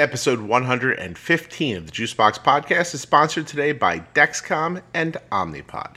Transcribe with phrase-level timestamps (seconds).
[0.00, 5.96] Episode 115 of the Juicebox Podcast is sponsored today by Dexcom and Omnipod.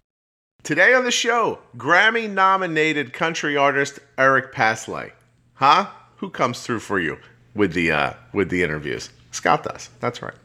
[0.62, 5.14] Today on the show, Grammy nominated country artist Eric Paslay.
[5.54, 5.88] Huh?
[6.18, 7.18] Who comes through for you
[7.56, 9.10] with the uh, with the interviews?
[9.32, 9.90] Scott does.
[10.02, 10.36] That's right.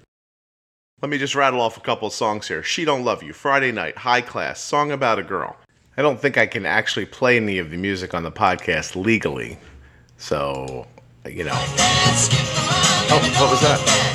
[1.02, 2.62] Let me just rattle off a couple of songs here.
[2.62, 5.56] She Don't Love You, Friday Night, High Class, Song About a Girl.
[5.96, 9.58] I don't think I can actually play any of the music on the podcast legally.
[10.16, 10.86] So,
[11.26, 12.66] you know.
[13.10, 14.08] Oh, what was that?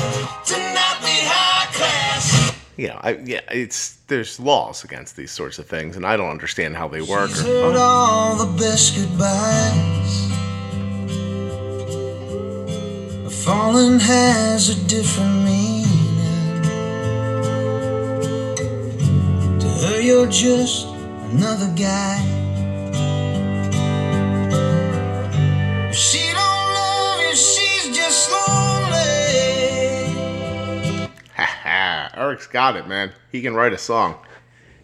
[2.76, 6.76] Yeah, I, yeah, it's there's laws against these sorts of things, and I don't understand
[6.76, 7.30] how they work.
[7.32, 10.32] Or, heard all the best goodbyes.
[13.46, 16.62] Falling has a different meaning.
[19.60, 20.88] To her, you're just
[21.32, 22.22] another guy.
[25.92, 26.23] She
[32.24, 33.12] Eric's got it, man.
[33.32, 34.16] He can write a song.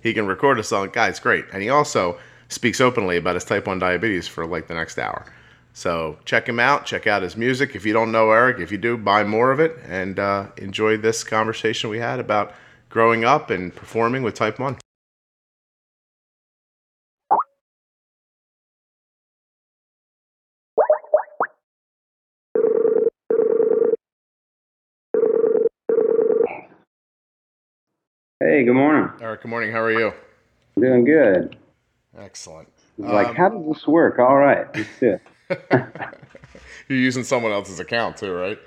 [0.01, 0.89] He can record a song.
[0.91, 2.19] Guy's great, and he also
[2.49, 5.25] speaks openly about his type one diabetes for like the next hour.
[5.71, 6.85] So check him out.
[6.85, 7.75] Check out his music.
[7.75, 10.97] If you don't know Eric, if you do, buy more of it and uh, enjoy
[10.97, 12.53] this conversation we had about
[12.89, 14.77] growing up and performing with type one.
[28.41, 29.11] Hey, good morning.
[29.21, 29.71] Eric, good morning.
[29.71, 30.13] How are you?
[30.79, 31.57] Doing good.
[32.17, 32.69] Excellent.
[32.97, 34.17] Like, Um, how does this work?
[34.19, 35.59] All right, let's do it.
[36.87, 38.57] You're using someone else's account too, right?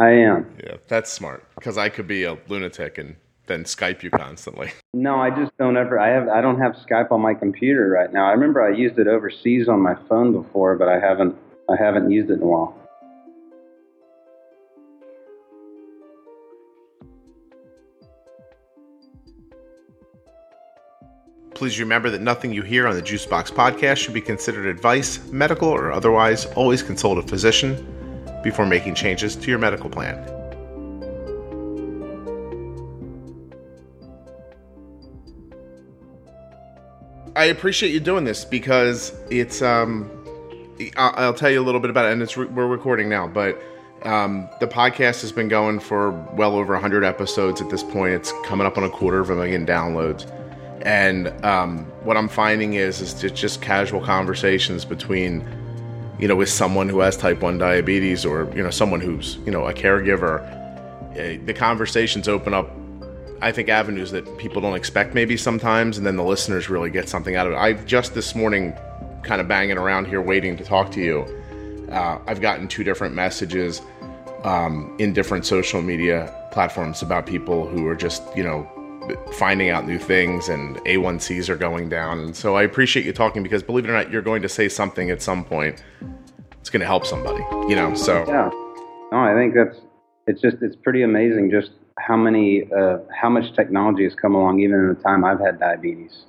[0.00, 0.56] I am.
[0.62, 1.44] Yeah, that's smart.
[1.54, 3.14] Because I could be a lunatic and
[3.46, 4.72] then Skype you constantly.
[4.94, 5.98] No, I just don't ever.
[5.98, 6.28] I have.
[6.28, 8.26] I don't have Skype on my computer right now.
[8.28, 11.34] I remember I used it overseas on my phone before, but I haven't.
[11.68, 12.78] I haven't used it in a while.
[21.54, 25.68] Please remember that nothing you hear on the Juicebox podcast should be considered advice, medical
[25.68, 26.46] or otherwise.
[26.46, 27.86] Always consult a physician
[28.42, 30.18] before making changes to your medical plan.
[37.36, 40.10] I appreciate you doing this because it's um
[40.96, 43.60] I'll tell you a little bit about it and it's re- we're recording now, but
[44.02, 48.12] um, the podcast has been going for well over 100 episodes at this point.
[48.14, 50.30] It's coming up on a quarter of a million downloads.
[50.84, 55.46] And um, what I'm finding is is just, casual conversations between,
[56.18, 59.50] you know, with someone who has type one diabetes or you know someone who's you
[59.50, 60.42] know a caregiver.
[61.12, 62.70] Uh, the conversations open up,
[63.40, 67.08] I think, avenues that people don't expect maybe sometimes, and then the listeners really get
[67.08, 67.56] something out of it.
[67.56, 68.74] I just this morning,
[69.22, 71.20] kind of banging around here waiting to talk to you.
[71.90, 73.80] Uh, I've gotten two different messages
[74.42, 78.68] um, in different social media platforms about people who are just you know
[79.32, 82.18] finding out new things and A1Cs are going down.
[82.20, 84.68] And so I appreciate you talking because believe it or not, you're going to say
[84.68, 85.82] something at some point.
[86.60, 87.94] It's going to help somebody, you know.
[87.94, 88.50] So Yeah.
[89.12, 89.80] No, I think that's.
[90.26, 90.56] It's just.
[90.62, 92.70] It's pretty amazing just how many.
[92.72, 96.24] Uh, how much technology has come along even in the time I've had diabetes.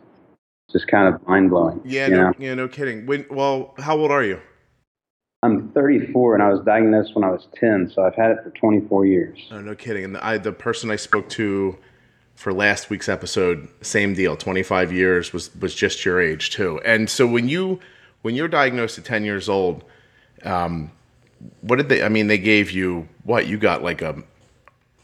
[0.68, 1.82] It's just kind of mind blowing.
[1.86, 3.06] yeah, no, yeah, no kidding.
[3.06, 4.42] When, well, how old are you?
[5.44, 8.50] I'm 34 and I was diagnosed when I was 10, so I've had it for
[8.50, 9.38] 24 years.
[9.52, 10.04] Oh, no kidding.
[10.04, 11.78] And I, the person I spoke to
[12.36, 14.36] for last week's episode, same deal.
[14.36, 16.80] Twenty five years was was just your age too.
[16.86, 17.80] And so when you
[18.22, 19.84] when you're diagnosed at ten years old,
[20.44, 20.92] um,
[21.62, 22.04] what did they?
[22.04, 23.48] I mean, they gave you what?
[23.48, 24.22] You got like a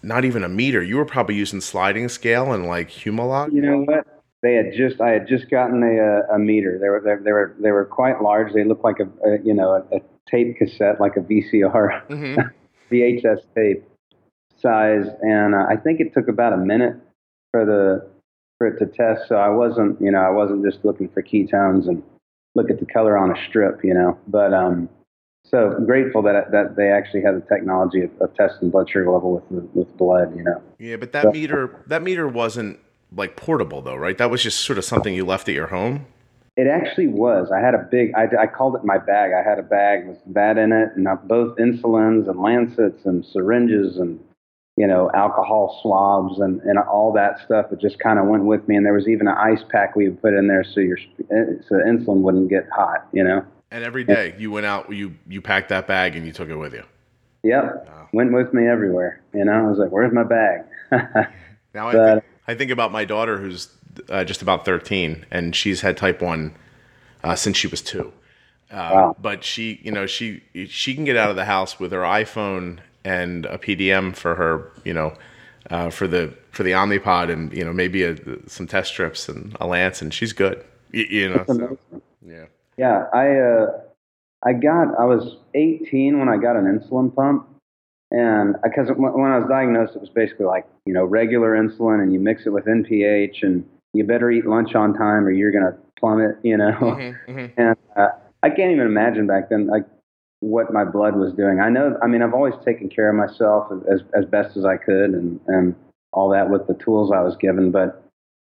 [0.04, 0.82] not even a meter.
[0.82, 3.54] You were probably using sliding scale and like Humalog.
[3.54, 4.08] You know what?
[4.42, 6.80] They had just I had just gotten a, a meter.
[6.80, 8.54] They were they, they were they were quite large.
[8.54, 12.42] They looked like a, a you know a, a tape cassette, like a VCR, hmm
[12.92, 13.84] VHS tape
[14.58, 16.96] size, and uh, I think it took about a minute
[17.52, 18.10] for the
[18.58, 19.28] for it to test.
[19.28, 22.04] So I wasn't you know I wasn't just looking for ketones and
[22.56, 24.18] look at the color on a strip, you know.
[24.28, 24.90] But um,
[25.44, 29.44] so grateful that that they actually had the technology of, of testing blood sugar level
[29.50, 30.62] with with blood, you know.
[30.80, 32.80] Yeah, but that meter that meter wasn't
[33.16, 34.18] like portable though, right?
[34.18, 36.06] That was just sort of something you left at your home.
[36.58, 37.50] It actually was.
[37.52, 38.14] I had a big.
[38.16, 39.32] I, I called it my bag.
[39.32, 43.98] I had a bag with that in it, and both insulins and lancets and syringes
[43.98, 44.20] and
[44.82, 47.72] you know alcohol swabs and and all that stuff.
[47.72, 48.76] It just kind of went with me.
[48.76, 51.76] And there was even an ice pack we would put in there so your so
[51.78, 53.08] the insulin wouldn't get hot.
[53.14, 53.46] You know.
[53.70, 56.56] And every day you went out, you you packed that bag and you took it
[56.56, 56.84] with you.
[57.44, 57.86] Yep.
[57.88, 58.10] Wow.
[58.12, 59.22] Went with me everywhere.
[59.36, 59.52] You know.
[59.52, 60.62] I was like, "Where's my bag?"
[61.74, 63.70] Now I think, I think about my daughter who's
[64.10, 66.54] uh, just about 13 and she's had type 1
[67.24, 68.02] uh, since she was 2.
[68.02, 68.12] Uh,
[68.74, 69.16] Wow.
[69.22, 72.80] But she, you know, she she can get out of the house with her iPhone
[73.04, 75.14] and a PDM for her, you know,
[75.70, 78.18] uh, for the for the Omnipod, and you know maybe a,
[78.48, 80.64] some test strips and a lance, and she's good.
[80.92, 81.78] You, you know, so,
[82.26, 82.46] yeah.
[82.78, 83.68] Yeah, I uh,
[84.44, 87.48] I got I was 18 when I got an insulin pump,
[88.12, 92.14] and because when I was diagnosed, it was basically like you know regular insulin, and
[92.14, 93.64] you mix it with NPH, and
[93.94, 96.38] you better eat lunch on time, or you're gonna plummet.
[96.44, 97.62] You know, mm-hmm, mm-hmm.
[97.62, 98.10] and uh,
[98.42, 99.86] I can't even imagine back then like
[100.42, 101.60] what my blood was doing.
[101.60, 104.78] I know, I mean, I've always taken care of myself as as best as I
[104.78, 105.76] could, and and
[106.14, 108.04] all that with the tools I was given, but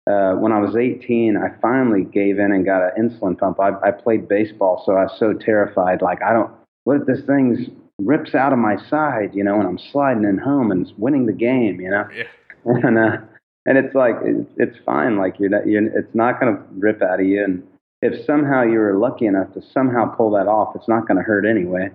[0.10, 3.60] uh, when I was 18, I finally gave in and got an insulin pump.
[3.60, 6.02] I, I played baseball, so I was so terrified.
[6.02, 6.52] Like, I don't,
[6.86, 10.40] what if this thing rips out of my side, you know, and I'm sliding in
[10.40, 12.08] home and winning the game, you know?
[12.16, 12.24] Yeah.
[12.64, 13.18] And, uh,
[13.66, 15.18] and it's like, it, it's fine.
[15.18, 17.44] Like, you're not, you're, it's not going to rip out of you.
[17.44, 17.64] And
[18.02, 21.24] if somehow you were lucky enough to somehow pull that off, it's not going to
[21.24, 21.90] hurt anyway.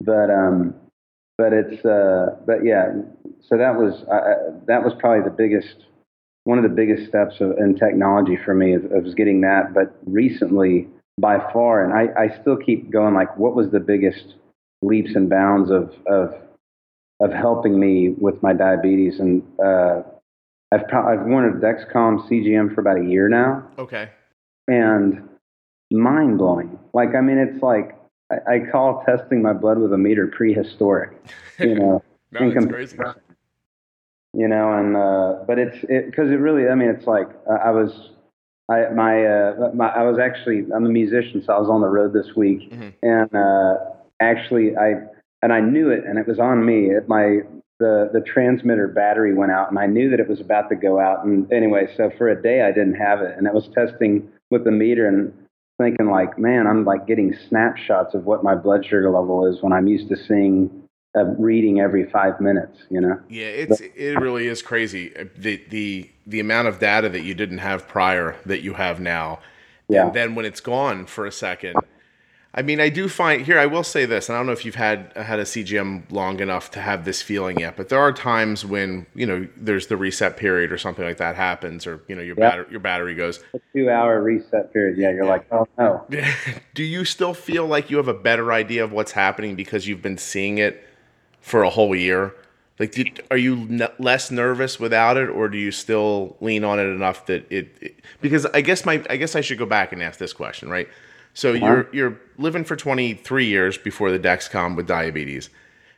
[0.00, 0.74] But, um,
[1.36, 2.92] but it's, uh, but yeah,
[3.48, 5.86] so that was, uh, that was probably the biggest
[6.48, 9.74] one of the biggest steps of, in technology for me is, is getting that.
[9.74, 10.88] But recently,
[11.20, 14.36] by far, and I, I still keep going like, what was the biggest
[14.80, 16.34] leaps and bounds of of
[17.20, 19.20] of helping me with my diabetes?
[19.20, 20.02] And uh,
[20.72, 23.68] I've pro- I've worn a Dexcom CGM for about a year now.
[23.78, 24.08] Okay.
[24.68, 25.28] And
[25.90, 26.78] mind blowing.
[26.92, 27.96] Like I mean, it's like
[28.30, 31.12] I, I, call testing my blood with a meter prehistoric.
[31.58, 32.02] You know.
[32.30, 32.96] no, that's crazy
[34.34, 37.54] you know, and uh, but it's it because it really, I mean, it's like uh,
[37.54, 38.10] I was,
[38.70, 41.88] I my uh, my I was actually I'm a musician, so I was on the
[41.88, 42.90] road this week, mm-hmm.
[43.02, 43.74] and uh,
[44.20, 45.06] actually I
[45.42, 46.90] and I knew it, and it was on me.
[46.90, 47.40] It, my
[47.78, 51.00] the the transmitter battery went out, and I knew that it was about to go
[51.00, 51.24] out.
[51.24, 54.64] And anyway, so for a day I didn't have it, and I was testing with
[54.64, 55.32] the meter and
[55.78, 59.72] thinking like, man, I'm like getting snapshots of what my blood sugar level is when
[59.72, 60.82] I'm used to seeing
[61.14, 62.78] a reading every five minutes.
[62.90, 63.20] You know.
[63.28, 67.22] Yeah, it's but, it really is crazy uh, the the the amount of data that
[67.22, 69.40] you didn't have prior that you have now.
[69.88, 70.06] Yeah.
[70.06, 71.76] And then when it's gone for a second.
[72.54, 73.58] I mean, I do find here.
[73.58, 76.40] I will say this, and I don't know if you've had had a CGM long
[76.40, 79.98] enough to have this feeling yet, but there are times when you know there's the
[79.98, 82.50] reset period or something like that happens, or you know your yep.
[82.50, 83.44] battery your battery goes.
[83.52, 84.96] A two hour reset period.
[84.96, 85.30] Yeah, you're yeah.
[85.30, 86.06] like, oh no.
[86.74, 90.02] do you still feel like you have a better idea of what's happening because you've
[90.02, 90.82] been seeing it
[91.40, 92.34] for a whole year?
[92.78, 96.78] Like, do, are you n- less nervous without it, or do you still lean on
[96.78, 99.92] it enough that it, it, Because I guess my I guess I should go back
[99.92, 100.88] and ask this question, right?
[101.38, 101.64] So uh-huh.
[101.64, 105.50] you're you're living for 23 years before the Dexcom with diabetes,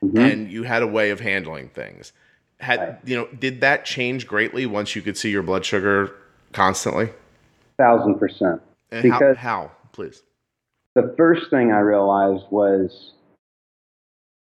[0.04, 0.18] mm-hmm.
[0.18, 2.12] and you had a way of handling things.
[2.58, 2.98] Had right.
[3.06, 3.26] you know?
[3.38, 6.14] Did that change greatly once you could see your blood sugar
[6.52, 7.08] constantly?
[7.78, 8.60] Thousand percent.
[8.90, 10.22] And because how, how, please?
[10.94, 13.14] The first thing I realized was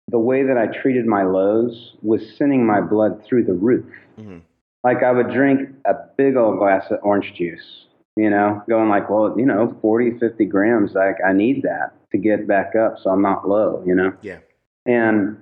[0.06, 3.92] the way that I treated my lows was sending my blood through the roof.
[4.20, 4.38] Mm-hmm.
[4.84, 7.85] Like I would drink a big old glass of orange juice,
[8.16, 12.18] you know, going like, well, you know, 40, 50 grams, like I need that to
[12.18, 14.12] get back up so I'm not low, you know?
[14.22, 14.38] Yeah.
[14.86, 15.36] And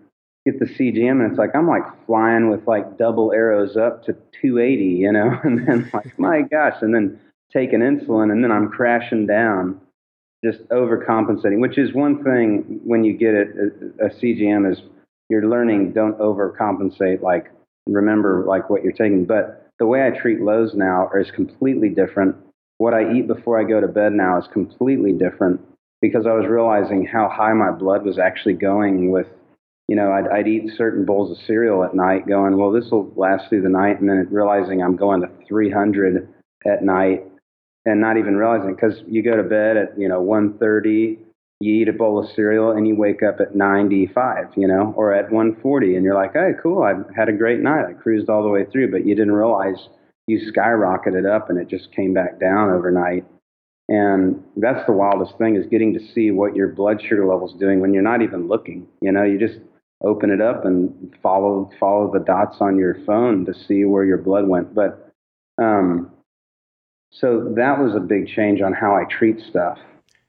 [0.45, 4.13] get the CGM and it's like, I'm like flying with like double arrows up to
[4.43, 5.39] 280, you know?
[5.45, 7.21] And then like, my gosh, and then
[7.53, 9.81] taking insulin and then I'm crashing down
[10.45, 13.49] just overcompensating, which is one thing when you get it,
[14.01, 14.83] a CGM is
[15.31, 17.51] you're learning don't overcompensate, like
[17.87, 19.25] remember like what you're taking.
[19.25, 22.37] But the way I treat lows now is completely different.
[22.79, 25.61] What I eat before I go to bed now is completely different
[26.01, 29.27] because I was realizing how high my blood was actually going with,
[29.89, 33.13] you know, I'd, I'd eat certain bowls of cereal at night going, well, this will
[33.17, 34.01] last through the night.
[34.01, 36.29] And then realizing I'm going to 300
[36.67, 37.25] at night
[37.87, 41.19] and not even realizing because you go to bed at you know 1.30
[41.61, 45.13] you eat a bowl of cereal and you wake up at 95 you know or
[45.13, 48.43] at 140 and you're like hey cool i had a great night i cruised all
[48.43, 49.89] the way through but you didn't realize
[50.27, 53.25] you skyrocketed up and it just came back down overnight
[53.89, 57.81] and that's the wildest thing is getting to see what your blood sugar level's doing
[57.81, 59.61] when you're not even looking you know you just
[60.03, 64.19] open it up and follow follow the dots on your phone to see where your
[64.19, 65.05] blood went but
[65.59, 66.11] um,
[67.11, 69.79] so that was a big change on how I treat stuff.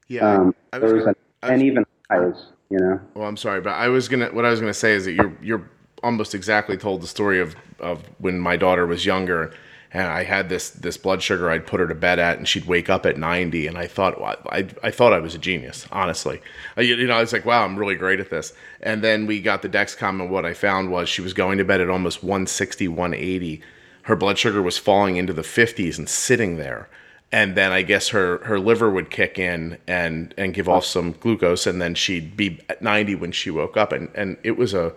[0.07, 2.99] Yeah, um, I, I was, was and even eyes, you know.
[3.15, 4.27] Well, I'm sorry, but I was gonna.
[4.27, 5.69] What I was gonna say is that you're you're
[6.03, 9.51] almost exactly told the story of of when my daughter was younger,
[9.95, 12.65] and I had this this blood sugar I'd put her to bed at, and she'd
[12.65, 15.87] wake up at 90, and I thought well, I I thought I was a genius,
[15.91, 16.41] honestly.
[16.75, 18.53] Uh, I, you know, I was like, wow, I'm really great at this.
[18.81, 21.65] And then we got the Dexcom, and what I found was she was going to
[21.65, 23.61] bed at almost 160, 180
[24.03, 26.87] her blood sugar was falling into the 50s and sitting there
[27.31, 31.11] and then I guess her her liver would kick in and and give off some
[31.13, 34.73] glucose, and then she'd be at 90 when she woke up, and and it was
[34.73, 34.93] a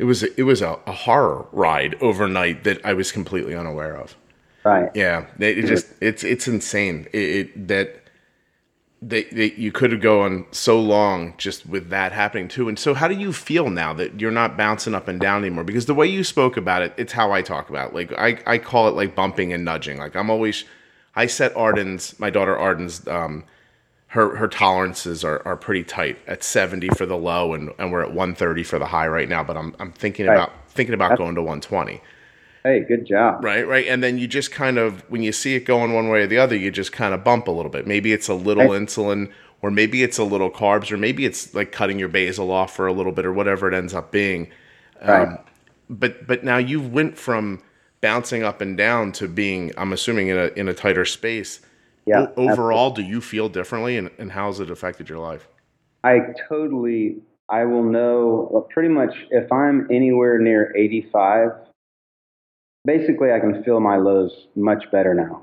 [0.00, 4.16] it was it was a, a horror ride overnight that I was completely unaware of.
[4.64, 4.90] Right.
[4.94, 7.06] Yeah, it, it just it's it's insane.
[7.12, 7.96] It, it that
[9.02, 12.66] that, that you could have gone so long just with that happening too.
[12.66, 15.64] And so, how do you feel now that you're not bouncing up and down anymore?
[15.64, 17.90] Because the way you spoke about it, it's how I talk about.
[17.90, 17.94] It.
[17.94, 19.98] Like I I call it like bumping and nudging.
[19.98, 20.64] Like I'm always
[21.14, 23.44] I set Arden's my daughter Arden's um
[24.10, 28.02] her her tolerances are, are pretty tight at 70 for the low and, and we're
[28.02, 30.34] at 130 for the high right now but i'm, I'm thinking Right.
[30.36, 32.00] about thinking about going to 120
[32.62, 33.42] Hey, good job.
[33.42, 36.22] right right and then you just kind of when you see it going one way
[36.22, 38.70] or the other you just kind of bump a little bit maybe it's a little
[38.70, 38.82] Right.
[38.82, 42.74] insulin or maybe it's a little carbs or maybe it's like cutting your basal off
[42.74, 44.50] for a little bit or whatever it ends up being
[45.02, 45.38] um, Right.
[45.88, 47.62] but but now you went from
[48.00, 51.60] bouncing up and down to being i'm assuming in a in a tighter space
[52.06, 52.26] Yeah.
[52.36, 55.48] O- overall do you feel differently and, and how has it affected your life
[56.04, 57.16] I totally,
[57.48, 61.50] I will know pretty much if I'm anywhere near 85,
[62.84, 65.42] basically I can feel my lows much better now.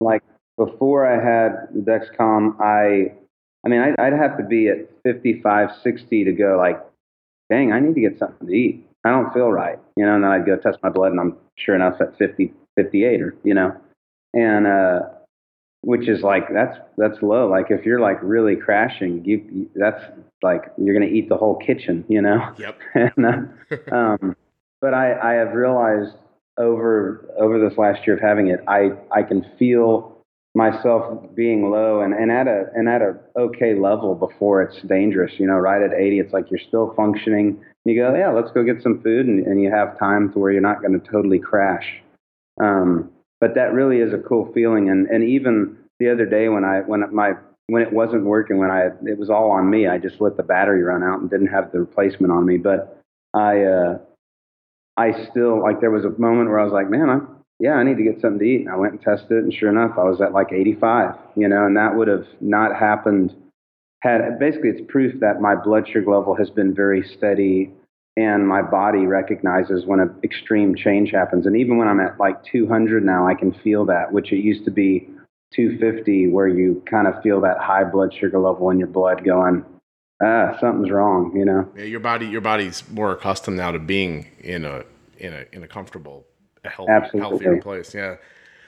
[0.00, 0.22] Like
[0.56, 3.12] before I had Dexcom, I,
[3.64, 6.80] I mean, I'd, I'd have to be at 55, 60 to go like,
[7.50, 8.86] dang, I need to get something to eat.
[9.04, 11.36] I don't feel right, you know, and then I'd go test my blood and I'm
[11.56, 13.76] sure enough at 50, 58 or, you know,
[14.34, 15.00] and, uh,
[15.82, 17.48] which is like that's that's low.
[17.48, 20.02] Like if you're like really crashing, you, that's
[20.42, 22.54] like you're gonna eat the whole kitchen, you know.
[22.58, 24.36] yep and, uh, um,
[24.80, 26.14] but I I have realized
[26.58, 30.18] over over this last year of having it, I I can feel
[30.54, 35.32] myself being low and, and at a and at a okay level before it's dangerous.
[35.38, 37.60] You know, right at 80, it's like you're still functioning.
[37.84, 40.52] You go, yeah, let's go get some food, and, and you have time to where
[40.52, 41.86] you're not going to totally crash.
[42.60, 44.90] Um, but that really is a cool feeling.
[44.90, 47.32] And and even the other day when I when my
[47.66, 49.86] when it wasn't working, when I it was all on me.
[49.86, 52.56] I just let the battery run out and didn't have the replacement on me.
[52.56, 53.00] But
[53.34, 53.98] I uh,
[54.96, 57.18] I still like there was a moment where I was like, man, I
[57.60, 58.60] yeah, I need to get something to eat.
[58.62, 61.14] And I went and tested it, and sure enough, I was at like 85.
[61.36, 63.34] You know, and that would have not happened
[64.00, 67.72] had basically it's proof that my blood sugar level has been very steady
[68.18, 71.46] and my body recognizes when an extreme change happens.
[71.46, 74.64] And even when I'm at like 200 now, I can feel that, which it used
[74.64, 75.08] to be
[75.54, 79.64] 250, where you kind of feel that high blood sugar level in your blood going,
[80.20, 81.70] ah, something's wrong, you know?
[81.76, 84.84] Yeah, your body your body's more accustomed now to being in a
[85.18, 86.26] in a in a comfortable,
[86.64, 87.20] healthy, Absolutely.
[87.20, 87.94] healthier place.
[87.94, 88.16] Yeah.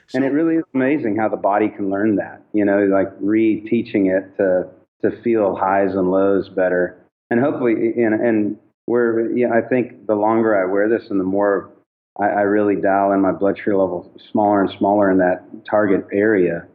[0.07, 3.09] So, and it really is amazing how the body can learn that, you know, like
[3.19, 4.67] re-teaching it to,
[5.01, 6.97] to feel highs and lows better.
[7.29, 8.57] And hopefully, and, and
[8.91, 11.71] we're, yeah, I think the longer I wear this and the more
[12.19, 16.05] I, I really dial in my blood sugar level smaller and smaller in that target
[16.11, 16.67] area,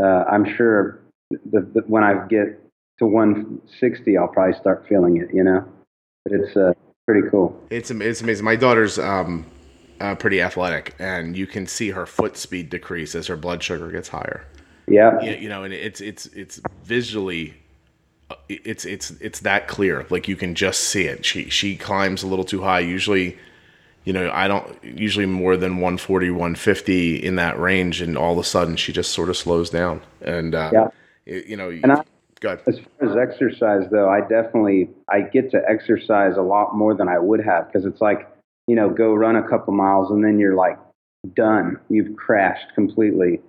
[0.00, 2.60] uh, I'm sure the, the, when I get
[3.00, 5.66] to 160, I'll probably start feeling it, you know?
[6.22, 6.72] But it's uh,
[7.04, 7.60] pretty cool.
[7.70, 8.44] it's it's amazing.
[8.44, 9.46] My daughter's um
[10.00, 13.90] uh, pretty athletic, and you can see her foot speed decrease as her blood sugar
[13.90, 14.44] gets higher.
[14.88, 15.20] Yeah.
[15.20, 17.54] you, you know, and it's it's it's visually,
[18.48, 20.06] it's it's it's that clear.
[20.10, 21.24] Like you can just see it.
[21.24, 22.80] She she climbs a little too high.
[22.80, 23.36] Usually,
[24.04, 28.38] you know, I don't usually more than 140, 150 in that range, and all of
[28.38, 30.00] a sudden she just sort of slows down.
[30.22, 30.88] And uh, Yeah.
[31.24, 32.04] you, you know, And I-
[32.40, 32.60] good.
[32.66, 37.08] As far as exercise, though, I definitely I get to exercise a lot more than
[37.08, 38.28] I would have because it's like
[38.66, 40.78] you know go run a couple miles and then you're like
[41.34, 43.40] done, you've crashed completely,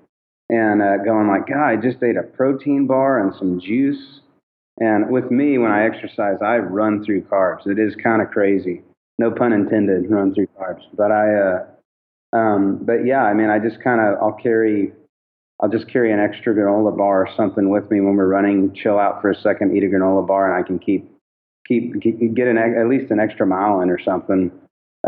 [0.49, 4.21] and uh, going like God, I just ate a protein bar and some juice.
[4.79, 7.65] And with me, when I exercise, I run through carbs.
[7.65, 8.83] It is kind of crazy,
[9.17, 10.83] no pun intended, run through carbs.
[10.93, 11.65] But I, uh,
[12.37, 14.93] um, but yeah, I mean, I just kind of I'll carry
[15.59, 18.73] I'll just carry an extra granola bar or something with me when we're running.
[18.75, 21.09] Chill out for a second, eat a granola bar, and I can keep
[21.67, 24.51] keep, keep get an at least an extra mile in or something,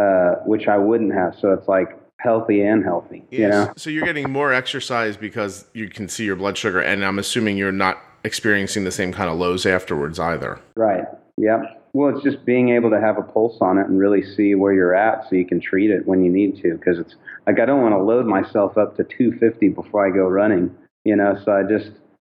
[0.01, 1.35] uh, which I wouldn't have.
[1.39, 3.71] So it's like healthy and healthy, you know.
[3.77, 7.57] So you're getting more exercise because you can see your blood sugar, and I'm assuming
[7.57, 10.59] you're not experiencing the same kind of lows afterwards either.
[10.75, 11.03] Right.
[11.37, 11.87] Yep.
[11.93, 14.73] Well, it's just being able to have a pulse on it and really see where
[14.73, 16.77] you're at, so you can treat it when you need to.
[16.77, 17.15] Because it's
[17.47, 21.15] like I don't want to load myself up to 250 before I go running, you
[21.15, 21.35] know.
[21.43, 21.91] So I just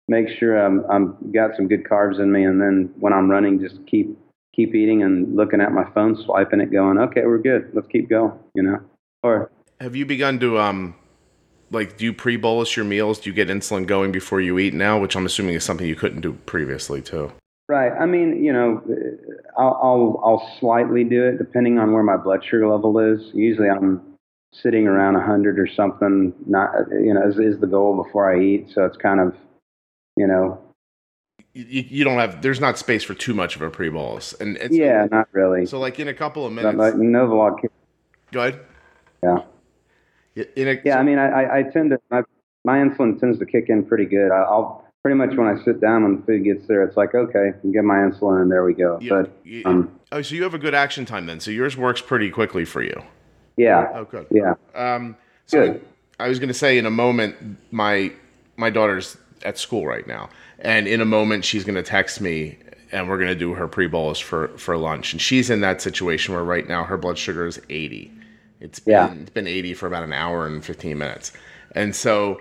[0.08, 3.60] make sure I'm I'm got some good carbs in me, and then when I'm running,
[3.60, 4.18] just keep
[4.54, 7.70] keep eating and looking at my phone, swiping it, going, okay, we're good.
[7.74, 8.80] Let's keep going, you know.
[9.22, 9.50] Or
[9.80, 10.94] Have you begun to um
[11.70, 13.18] like do you pre-bolus your meals?
[13.20, 15.96] Do you get insulin going before you eat now, which I'm assuming is something you
[15.96, 17.32] couldn't do previously too?
[17.68, 17.92] Right.
[17.98, 18.82] I mean, you know,
[19.56, 23.30] I'll, I'll I'll slightly do it depending on where my blood sugar level is.
[23.32, 24.02] Usually, I'm
[24.52, 26.34] sitting around 100 or something.
[26.46, 28.70] Not, you know, is, is the goal before I eat.
[28.74, 29.34] So it's kind of,
[30.16, 30.60] you know,
[31.54, 34.58] you, you don't have there's not space for too much of a pre bolus, and,
[34.70, 35.66] Yeah, not really.
[35.66, 37.60] So, like in a couple of minutes, like Novolog,
[38.32, 38.60] go ahead.
[39.22, 39.38] yeah.
[40.36, 42.22] In a, Yeah, I mean, I, I, tend to my,
[42.64, 44.30] my insulin tends to kick in pretty good.
[44.32, 47.14] I, I'll pretty much when I sit down when the food gets there, it's like
[47.14, 48.98] okay, get my insulin and there we go.
[49.00, 51.40] you- But you- um, oh, so you have a good action time then.
[51.40, 53.00] So yours works pretty quickly for you.
[53.56, 54.26] yeah, Oh, good.
[54.30, 55.84] yeah, Um, so Good.
[56.18, 57.36] I was going to say in a moment,
[57.70, 58.12] my
[58.56, 62.56] my daughter's at school right now, and in a moment she's going to text me,
[62.92, 65.82] and we're going to do her pre bolus for for lunch, and she's in that
[65.82, 68.10] situation where right now her blood sugar is eighty.
[68.64, 69.12] It's been, Yeah.
[69.12, 71.32] it's been eighty for about an hour and fifteen minutes,
[71.72, 72.40] and so.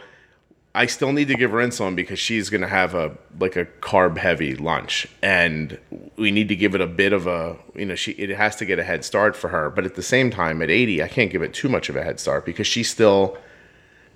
[0.76, 3.66] I still need to give her insulin because she's going to have a like a
[3.66, 5.78] carb heavy lunch and
[6.18, 8.66] we need to give it a bit of a you know she it has to
[8.66, 11.30] get a head start for her but at the same time at 80 I can't
[11.30, 13.38] give it too much of a head start because she's still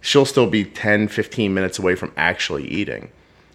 [0.01, 3.11] she'll still be 10 15 minutes away from actually eating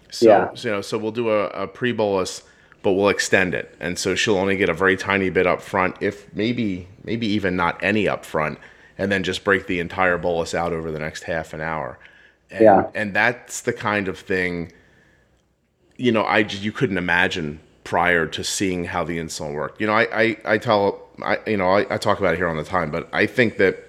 [0.09, 0.49] so, Yeah.
[0.53, 2.43] so you know so we'll do a, a pre bolus
[2.83, 5.97] but we'll extend it and so she'll only get a very tiny bit up front
[5.99, 8.59] if maybe maybe even not any up front
[8.97, 11.97] and then just break the entire bolus out over the next half an hour.
[12.51, 12.85] And, Yeah.
[12.93, 14.71] and that's the kind of thing
[15.95, 19.79] you know i you couldn't imagine prior to seeing how the insulin worked.
[19.79, 22.47] You know i i, I tell i you know I, I talk about it here
[22.47, 23.83] all the time but i think that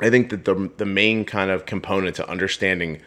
[0.00, 3.00] i think that the the main kind of component to understanding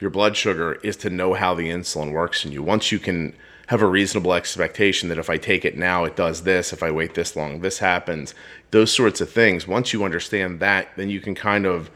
[0.00, 2.62] your blood sugar is to know how the insulin works in you.
[2.62, 3.34] Once you can
[3.66, 6.90] have a reasonable expectation that if i take it now it does this if i
[6.90, 8.34] wait this long this happens
[8.70, 11.90] those sorts of things once you understand that then you can kind of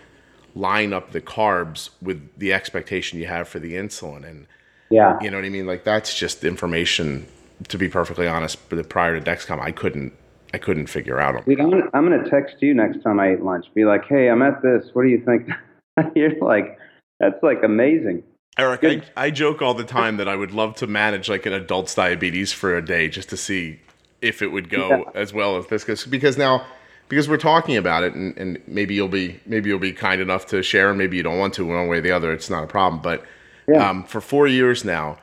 [0.55, 4.47] line up the carbs with the expectation you have for the insulin and
[4.91, 5.19] yeah.
[5.21, 5.67] you know what I mean?
[5.67, 7.27] Like that's just information.
[7.69, 10.15] To be perfectly honest, but prior to Dexcom, I couldn't,
[10.55, 11.45] I couldn't figure out.
[11.45, 13.67] Dude, I'm gonna, I'm gonna text you next time I eat lunch.
[13.75, 14.89] Be like, hey, I'm at this.
[14.95, 15.51] What do you think?
[16.17, 16.79] You're like,
[17.19, 18.23] that's like amazing.
[18.61, 19.05] Eric, I, Good.
[19.17, 22.53] I joke all the time that I would love to manage like an adult's diabetes
[22.53, 23.81] for a day just to see
[24.21, 25.03] if it would go Yeah.
[25.15, 25.83] as well as this.
[25.85, 26.65] Cause, because now,
[27.09, 30.47] because we're talking about it, and, and maybe you'll be, maybe you'll be kind enough
[30.49, 32.33] to share, and maybe you don't want to one way or the other.
[32.33, 33.01] It's not a problem.
[33.03, 33.25] But
[33.67, 33.89] Yeah.
[33.89, 35.19] um, for four years now,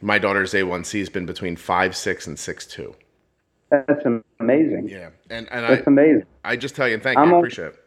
[0.00, 2.94] my daughter's A1C has been between five six and six two.
[3.70, 4.04] That's
[4.40, 4.88] amazing.
[4.88, 6.24] Yeah, and and That's I, amazing.
[6.44, 7.81] I just tell you, and thank you, I'm I al- appreciate it.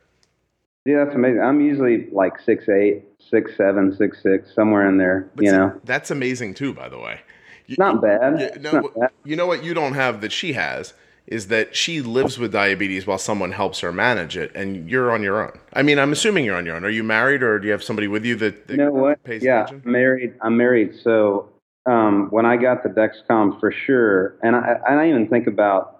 [0.86, 1.42] Yeah, that's amazing.
[1.42, 5.30] I'm usually like six eight, six seven, six six, somewhere in there.
[5.36, 6.74] But you see, know, that's amazing too.
[6.74, 7.22] By the way,
[7.66, 8.40] You- not bad.
[8.40, 9.10] It's no, not bad.
[9.24, 10.94] you know what you don't have that she has
[11.26, 15.24] is that she lives with diabetes while someone helps her manage it, and you're on
[15.24, 15.58] your own.
[15.74, 16.86] I mean, I'm assuming you're on your own.
[16.86, 19.24] Are you married, or do you have somebody with you that, that You know what?
[19.24, 19.82] pays Yeah, attention?
[19.88, 20.34] I'm married.
[20.42, 20.94] I'm married.
[21.02, 21.50] So
[21.88, 25.95] um, when I got the Dexcom, for sure, and I, and I even think about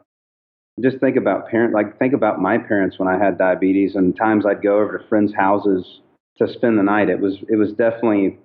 [0.82, 4.46] just think about parent like think about my parents when I had diabetes and times
[4.46, 6.02] I'd go over to friends' houses
[6.38, 7.10] to spend the night.
[7.10, 8.38] It was it was definitely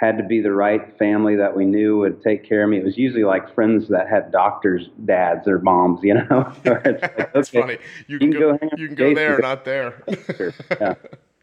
[0.00, 2.78] had to be the right family that we knew would take care of me.
[2.78, 6.52] It was usually like friends that had doctors' dads or moms, you know.
[6.64, 7.78] It's like, That's okay, funny.
[8.06, 10.02] You you can can go, go you can go there, not there.
[10.80, 10.94] yeah.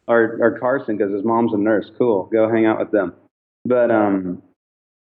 [0.08, 1.92] Or or Carson because his mom's a nurse.
[1.98, 3.14] Cool, go hang out with them.
[3.66, 4.44] But um,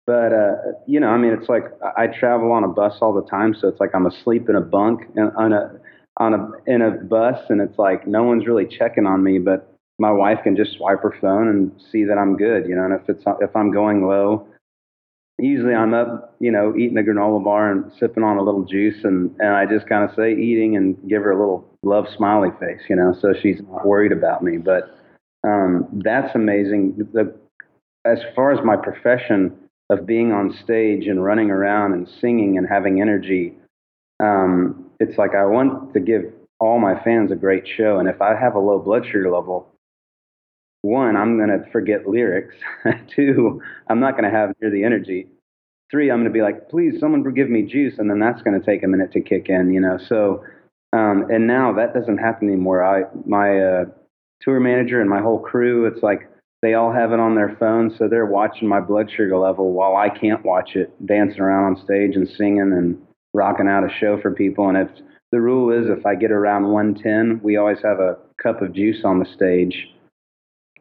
[0.06, 1.64] but uh, you know, I mean, it's like
[1.96, 4.60] I travel on a bus all the time, so it's like I'm asleep in a
[4.60, 5.72] bunk and on a
[6.18, 9.74] on a in a bus, and it's like no one's really checking on me, but
[9.98, 12.84] my wife can just swipe her phone and see that I'm good, you know.
[12.84, 14.46] And if it's if I'm going low,
[15.38, 19.04] usually I'm up, you know, eating a granola bar and sipping on a little juice,
[19.04, 22.50] and and I just kind of say eating and give her a little love smiley
[22.60, 24.58] face, you know, so she's not worried about me.
[24.58, 24.94] But
[25.46, 27.08] um, that's amazing.
[27.14, 27.34] The,
[28.04, 29.56] as far as my profession
[29.90, 33.54] of being on stage and running around and singing and having energy,
[34.20, 36.22] um, it's like I want to give
[36.60, 37.98] all my fans a great show.
[37.98, 39.68] And if I have a low blood sugar level,
[40.82, 42.54] one, I'm going to forget lyrics.
[43.14, 45.26] Two, I'm not going to have near the energy.
[45.90, 48.58] Three, I'm going to be like, please, someone give me juice, and then that's going
[48.58, 49.98] to take a minute to kick in, you know.
[50.08, 50.44] So,
[50.92, 52.84] um, and now that doesn't happen anymore.
[52.84, 53.84] I, my uh,
[54.40, 56.28] tour manager and my whole crew, it's like
[56.64, 59.96] they all have it on their phone, so they're watching my blood sugar level while
[59.96, 63.00] I can't watch it, dancing around on stage and singing and
[63.34, 64.70] rocking out a show for people.
[64.70, 64.88] And if
[65.30, 69.02] the rule is, if I get around 110, we always have a cup of juice
[69.04, 69.76] on the stage.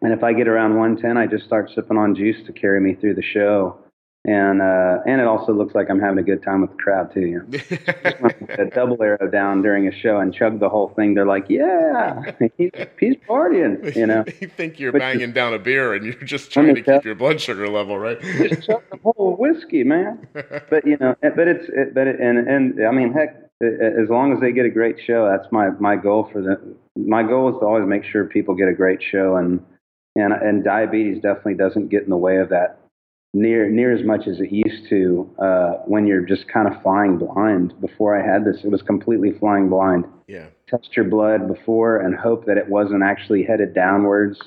[0.01, 2.95] And if I get around 110, I just start sipping on juice to carry me
[2.95, 3.77] through the show.
[4.25, 7.13] And uh, and it also looks like I'm having a good time with the crowd
[7.13, 7.25] too.
[7.27, 7.45] You
[8.21, 8.29] know?
[8.57, 11.13] a double arrow down during a show and chug the whole thing.
[11.13, 14.23] They're like, "Yeah, he's, he's partying," you know.
[14.39, 17.15] you think you're But- banging down a beer and you're just trying to keep your
[17.15, 18.17] blood sugar level right.
[18.21, 20.25] Just chug the whole whiskey, man.
[20.69, 23.67] But you know, eh, but it's it, but it, and and I mean, heck, eh,
[24.01, 26.61] as long as they get a great show, that's my my goal for the.
[26.95, 29.59] My goal is to always make sure people get a great show, and
[30.15, 32.79] and and diabetes definitely doesn't get in the way of that
[33.33, 37.17] near near as much as it used to uh, when you're just kind of flying
[37.17, 37.73] blind.
[37.81, 40.05] Before I had this, it was completely flying blind.
[40.27, 40.47] Yeah.
[40.67, 44.39] Test your blood before and hope that it wasn't actually headed downwards,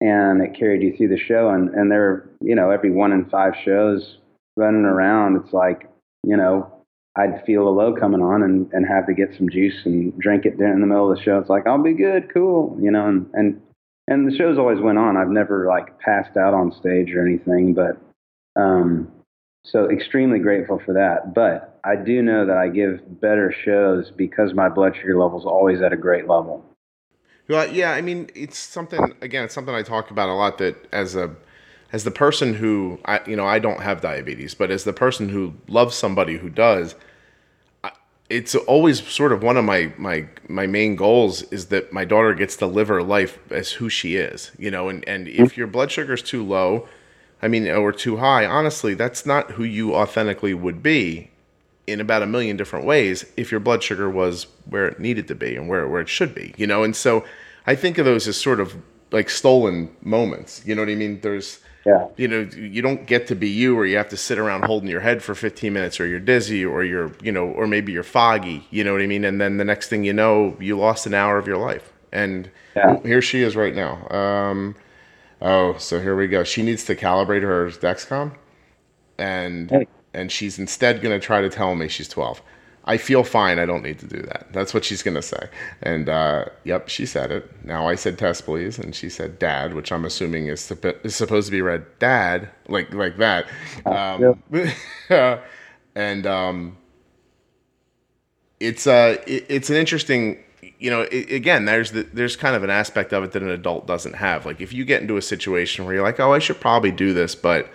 [0.00, 1.50] and it carried you through the show.
[1.50, 4.18] And and there, you know, every one in five shows
[4.56, 5.88] running around, it's like,
[6.24, 6.70] you know,
[7.16, 10.44] I'd feel a low coming on and, and have to get some juice and drink
[10.46, 11.38] it in the middle of the show.
[11.38, 13.60] It's like, I'll be good, cool, you know, and, and,
[14.08, 15.16] and the shows always went on.
[15.16, 18.00] I've never like passed out on stage or anything, but,
[18.56, 19.10] um,
[19.64, 21.34] so extremely grateful for that.
[21.34, 25.80] But I do know that I give better shows because my blood sugar level's always
[25.80, 26.64] at a great level.
[27.48, 30.88] Well, yeah, I mean, it's something again, it's something I talk about a lot that
[30.92, 31.34] as a
[31.92, 35.28] as the person who I you know, I don't have diabetes, but as the person
[35.28, 36.94] who loves somebody who does,
[37.84, 37.90] I,
[38.30, 42.32] it's always sort of one of my my my main goals is that my daughter
[42.34, 45.66] gets to live her life as who she is, you know, and and if your
[45.66, 46.88] blood sugar is too low,
[47.42, 51.30] I mean, or too high, honestly, that's not who you authentically would be
[51.88, 55.34] in about a million different ways if your blood sugar was where it needed to
[55.34, 56.84] be and where, where it should be, you know?
[56.84, 57.24] And so
[57.66, 58.76] I think of those as sort of
[59.10, 60.62] like stolen moments.
[60.64, 61.20] You know what I mean?
[61.20, 62.06] There's, Yeah.
[62.16, 64.88] you know, you don't get to be you or you have to sit around holding
[64.88, 68.04] your head for 15 minutes or you're dizzy or you're, you know, or maybe you're
[68.04, 69.24] foggy, you know what I mean?
[69.24, 71.92] And then the next thing you know, you lost an hour of your life.
[72.12, 73.00] And Yeah.
[73.02, 74.06] here she is right now.
[74.10, 74.76] Um,
[75.42, 76.44] oh, so here we go.
[76.44, 78.34] She needs to calibrate her Dexcom
[79.18, 79.86] and Hey.
[80.14, 82.40] and she's instead going to try to tell me she's 12.
[82.84, 83.60] I feel fine.
[83.60, 84.48] I don't need to do that.
[84.52, 85.48] That's what she's going to say.
[85.82, 87.48] And uh, yep, she said it.
[87.64, 90.68] Now I said test, please, and she said dad, which I'm assuming is,
[91.04, 93.46] is supposed to be read dad, like like that.
[93.86, 94.42] Um,
[95.94, 96.76] and um,
[98.58, 100.42] it's uh, it, it's an interesting.
[100.78, 103.48] You know, i again, there's the, there's kind of an aspect of it that an
[103.50, 104.46] adult doesn't have.
[104.46, 107.12] Like if you get into a situation where you're like, oh, I should probably do
[107.12, 107.68] this, but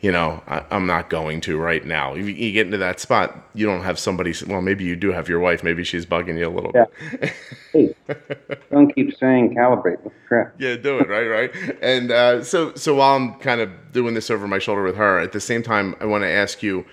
[0.00, 2.12] you know, I, I'm not going to right now.
[2.14, 4.34] If you, you get into that spot, you don't have somebody.
[4.46, 5.64] Well, maybe you do have your wife.
[5.64, 6.84] Maybe she's bugging you a little Yeah.
[7.18, 7.32] bit.
[7.72, 7.94] Hey,
[8.70, 10.00] don't keep saying calibrate.
[10.02, 10.54] What crap?
[10.58, 11.78] Yeah, do it right, right.
[11.82, 15.18] And uh, so, so while I'm kind of doing this over my shoulder with her,
[15.18, 16.84] at the same time, I want to ask you.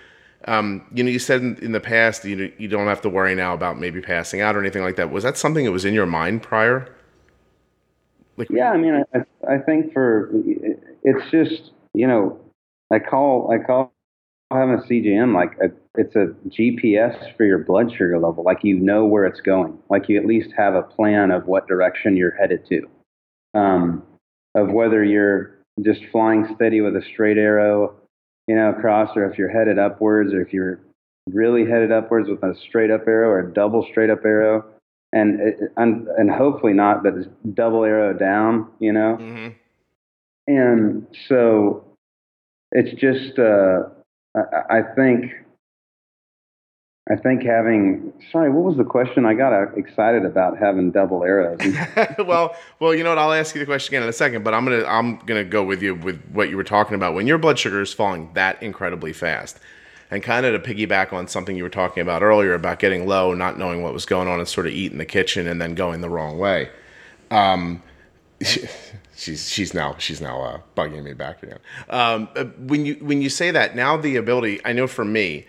[0.47, 3.35] Um, you know, you said in, in the past you you don't have to worry
[3.35, 5.11] now about maybe passing out or anything like that.
[5.11, 6.93] Was that something that was in your mind prior?
[8.37, 10.31] Like, Yeah, I mean, I, I think for
[11.03, 12.39] it's just you know,
[12.91, 13.93] I call I call
[14.51, 18.43] having a CGM like a, it's a GPS for your blood sugar level.
[18.43, 19.77] Like you know where it's going.
[19.89, 22.89] Like you at least have a plan of what direction you're headed to.
[23.53, 24.03] Um,
[24.55, 27.95] of whether you're just flying steady with a straight arrow,
[28.47, 30.79] you know, across, or if you're headed upwards, or if you're
[31.31, 34.65] really headed upwards with a straight up arrow or a double straight up arrow,
[35.13, 35.39] and
[35.77, 39.15] and and hopefully not, but it's double arrow down, you know.
[39.15, 39.47] hmm
[40.47, 41.85] And so
[42.71, 43.83] it's just, uh,
[44.35, 45.31] I, I think,
[47.11, 49.25] I think having, sorry, what was the question?
[49.25, 51.59] I got uh, excited about having double arrows.
[52.19, 53.17] well, well, you know what?
[53.17, 55.63] I'll ask you the question again in a second, but I'm gonna I'm gonna go
[55.63, 57.13] with you with what you were talking about.
[57.13, 59.59] When your blood sugar is falling that incredibly fast,
[60.11, 63.33] and kind of to piggyback on something you were talking about earlier about getting low,
[63.33, 65.99] not knowing what was going on, and sort of eating the kitchen and then going
[65.99, 66.69] the wrong way.
[67.31, 67.83] Um,
[68.41, 71.59] she's she's now she's now uh, bugging me back again.
[71.89, 75.47] Um, uh, when you when you say that now, the ability I know for me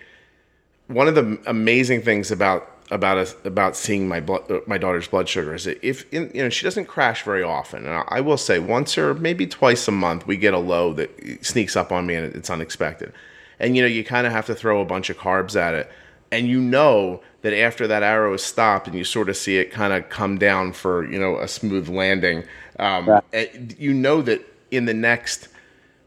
[0.88, 5.08] one of the amazing things about about us about seeing my blood, uh, my daughter's
[5.08, 8.20] blood sugar is that if in, you know she doesn't crash very often, and I,
[8.20, 11.10] will say once or maybe twice a month we get a low that
[11.44, 13.12] sneaks up on me and it's unexpected,
[13.58, 15.90] and you know you kind of have to throw a bunch of carbs at it,
[16.30, 19.70] and you know that after that arrow is stopped and you sort of see it
[19.70, 22.44] kind of come down for you know a smooth landing,
[22.78, 23.24] um, Right.
[23.32, 25.48] and you know that in the next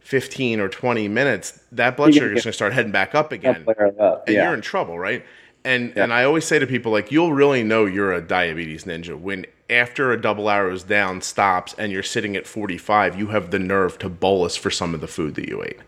[0.07, 3.65] 15 or 20 minutes that blood sugar is going to start heading back up again
[3.99, 4.23] up.
[4.25, 4.45] and Yeah.
[4.45, 5.25] you're in trouble, right?
[5.65, 9.19] And and I always say to people like you'll really know you're a diabetes ninja
[9.19, 13.59] when after a double arrows down stops and you're sitting at 45, you have the
[13.59, 15.79] nerve to bolus for some of the food that you ate.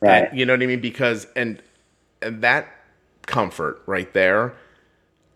[0.00, 0.30] Right.
[0.30, 0.80] And, you know what I mean?
[0.80, 1.60] Because and
[2.22, 2.68] and that
[3.26, 4.54] comfort right there,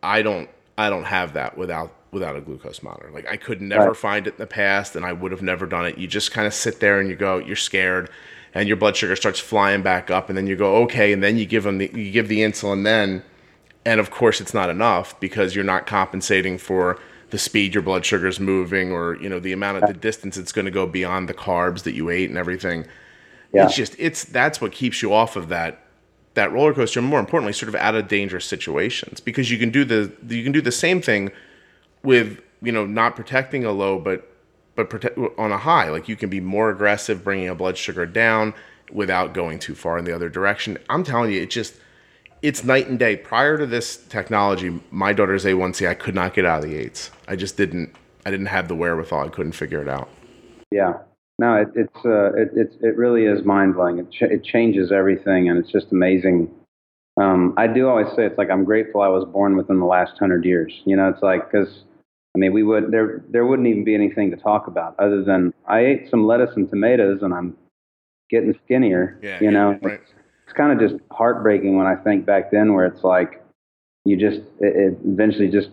[0.02, 3.10] I don't I don't have that without without a glucose monitor.
[3.12, 3.96] Like I could never Right.
[3.96, 5.96] find it in the past and I would have never done it.
[5.98, 8.10] You just kind of sit there and you go, you're scared
[8.54, 11.38] and your blood sugar starts flying back up and then you go, okay, and then
[11.38, 13.22] you give them the you give the insulin then
[13.84, 18.04] and of course it's not enough because you're not compensating for the speed your blood
[18.04, 20.86] sugar is moving or you know the amount of the distance it's going to go
[20.86, 22.86] beyond the carbs that you ate and everything
[23.54, 23.64] Yeah.
[23.64, 25.80] it's just it's that's what keeps you off of that
[26.34, 29.70] that roller coaster and more importantly sort of out of dangerous situations because you can
[29.70, 31.32] do the you can do the same thing
[32.02, 34.28] with you know not protecting a low but
[34.74, 38.06] but protect on a high like you can be more aggressive bringing a blood sugar
[38.06, 38.54] down
[38.92, 40.78] without going too far in the other direction.
[40.88, 41.74] I'm telling you, it just
[42.42, 43.16] it's night and day.
[43.16, 47.10] Prior to this technology, my daughter's A1C, I could not get out of the eights.
[47.28, 47.94] I just didn't.
[48.24, 49.26] I didn't have the wherewithal.
[49.26, 50.08] I couldn't figure it out.
[50.70, 50.94] Yeah.
[51.38, 53.98] No, it, it's uh, it, it it really is mind blowing.
[53.98, 56.50] It ch- it changes everything, and it's just amazing.
[57.20, 60.18] Um, I do always say it's like I'm grateful I was born within the last
[60.18, 60.72] hundred years.
[60.84, 61.84] You know, it's like because
[62.34, 65.52] I mean we would there there wouldn't even be anything to talk about other than
[65.66, 67.56] I ate some lettuce and tomatoes and I'm
[68.30, 69.18] getting skinnier.
[69.22, 70.00] Yeah, you yeah, know, right.
[70.00, 70.10] it's,
[70.46, 73.42] it's kind of just heartbreaking when I think back then where it's like
[74.04, 75.68] you just it, it eventually just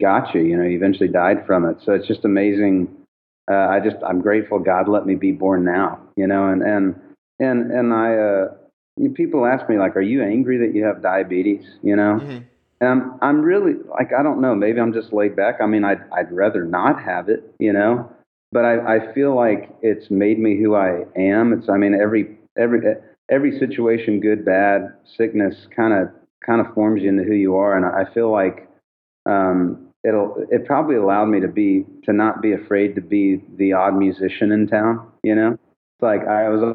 [0.00, 0.42] got you.
[0.42, 1.78] You know, you eventually died from it.
[1.84, 2.88] So it's just amazing.
[3.50, 5.98] Uh, I just I'm grateful God let me be born now.
[6.16, 6.94] You know, and and
[7.40, 8.48] and and I uh,
[9.14, 11.64] people ask me like, are you angry that you have diabetes?
[11.82, 12.20] You know.
[12.22, 12.44] Mhm.
[12.80, 14.54] And I'm, I'm really like I don't know.
[14.54, 15.56] Maybe I'm just laid back.
[15.60, 18.10] I mean, I'd I'd rather not have it, you know.
[18.50, 21.52] But I, I feel like it's made me who I am.
[21.52, 22.80] It's I mean every every
[23.30, 26.08] every situation, good, bad, sickness, kind of
[26.44, 27.76] kind of forms you into who you are.
[27.76, 28.68] And I feel like
[29.26, 33.72] um, it'll it probably allowed me to be to not be afraid to be the
[33.72, 35.10] odd musician in town.
[35.22, 36.74] You know, it's like I was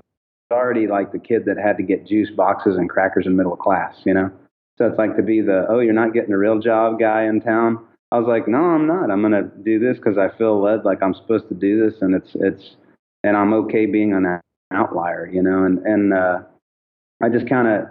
[0.52, 3.96] already like the kid that had to get juice boxes and crackers in middle class.
[4.06, 4.32] You know.
[4.78, 7.42] So it's like to be the, oh, you're not getting a real job guy in
[7.42, 7.86] town.
[8.12, 9.12] I was like, no, I'm not.
[9.12, 12.02] I'm going to do this because I feel led like I'm supposed to do this.
[12.02, 12.76] And it's, it's,
[13.24, 14.40] and I'm okay being an
[14.72, 15.64] outlier, you know?
[15.64, 16.40] And, and, uh,
[17.22, 17.86] I just kind of,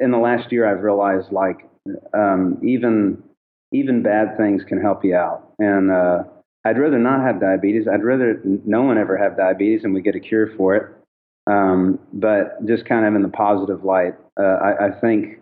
[0.00, 1.68] in the last year, I've realized like,
[2.14, 3.22] um, even,
[3.72, 5.52] even bad things can help you out.
[5.58, 6.24] And, uh,
[6.64, 7.88] I'd rather not have diabetes.
[7.88, 10.94] I'd rather no one ever have diabetes and we get a cure for it.
[11.46, 15.39] Um, but just kind of in the positive light, uh, I, I think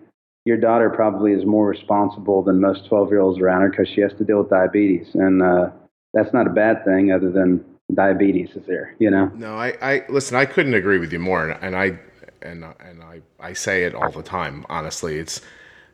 [0.48, 4.00] your daughter probably is more responsible than most 12 year olds around her because she
[4.00, 5.08] has to deal with diabetes.
[5.12, 5.68] And uh,
[6.14, 9.30] that's not a bad thing other than diabetes is there, you know?
[9.34, 10.38] No, I, I listen.
[10.38, 11.98] I couldn't agree with you more, and, and I
[12.40, 14.64] and and I I say it all the time.
[14.70, 15.42] Honestly, it's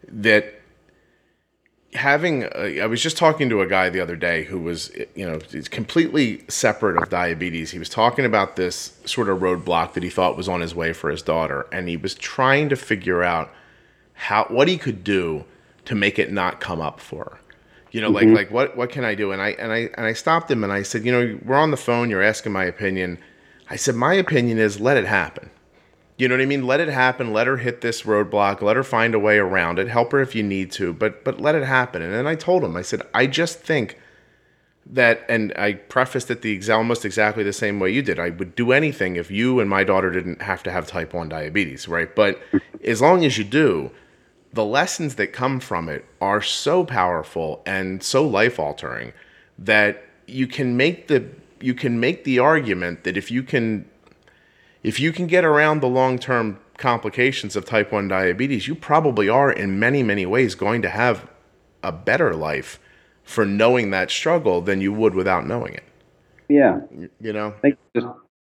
[0.07, 0.55] that
[1.95, 2.45] having.
[2.55, 5.41] A, I was just talking to a guy the other day who was, you know,
[5.73, 7.73] completely separate of diabetes.
[7.73, 10.93] He was talking about this sort of roadblock that he thought was on his way
[10.93, 13.51] for his daughter, and he was trying to figure out
[14.25, 15.45] how what he could do
[15.85, 17.39] to make it not come up for her.
[17.93, 18.35] You know, like mm-hmm.
[18.35, 19.31] like what what can I do?
[19.33, 21.71] And I and I and I stopped him and I said, you know, we're on
[21.71, 22.11] the phone.
[22.11, 23.19] You're asking my opinion.
[23.71, 25.51] I said, my opinion is let it happen.
[26.17, 26.67] You know what I mean?
[26.67, 27.33] Let it happen.
[27.33, 28.63] Let her hit this roadblock.
[28.63, 29.89] Let her find a way around it.
[29.89, 32.03] Help her if you need to, but but let it happen.
[32.03, 33.99] And then I told him, I said, I just think
[34.87, 38.19] that, and I prefaced it the almost exactly the same way you did.
[38.19, 41.29] I would do anything if you and my daughter didn't have to have type one
[41.29, 42.15] diabetes, right?
[42.15, 42.41] But
[42.85, 43.91] as long as you do,
[44.55, 49.13] the lessons that come from it are so powerful and so life altering
[49.59, 51.25] that you can make the
[51.61, 53.85] you can make the argument that if you can
[54.83, 59.51] if you can get around the long-term complications of type 1 diabetes you probably are
[59.51, 61.29] in many many ways going to have
[61.83, 62.79] a better life
[63.23, 65.85] for knowing that struggle than you would without knowing it
[66.49, 66.81] Yeah.
[67.21, 68.07] you know I just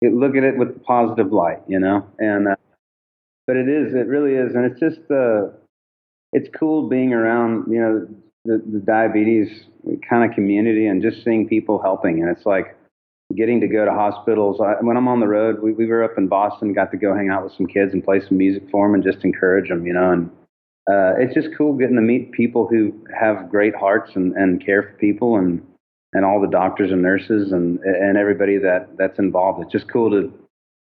[0.01, 2.07] look at it with the positive light, you know.
[2.19, 2.55] And uh,
[3.47, 5.47] but it is, it really is, and it's just uh,
[6.33, 8.07] it's cool being around, you know,
[8.45, 9.65] the, the diabetes
[10.07, 12.21] kind of community and just seeing people helping.
[12.21, 12.77] And it's like
[13.35, 14.59] getting to go to hospitals.
[14.61, 17.15] I, when I'm on the road, we, we were up in Boston, got to go
[17.15, 19.85] hang out with some kids and play some music for them and just encourage them,
[19.85, 20.11] you know.
[20.11, 20.29] And
[20.89, 24.83] uh, it's just cool getting to meet people who have great hearts and, and care
[24.83, 25.65] for people and
[26.13, 29.61] and all the doctors and nurses and and everybody that that's involved.
[29.61, 30.33] It's just cool to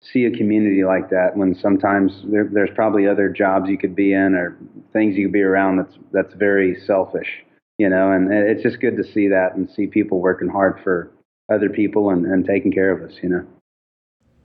[0.02, 4.14] see a community like that when sometimes there, there's probably other jobs you could be
[4.14, 4.58] in or
[4.94, 7.44] things you could be around that's that's very selfish,
[7.78, 8.12] you know.
[8.12, 11.12] And it's just good to see that and see people working hard for
[11.52, 13.46] other people and, and taking care of us, you know.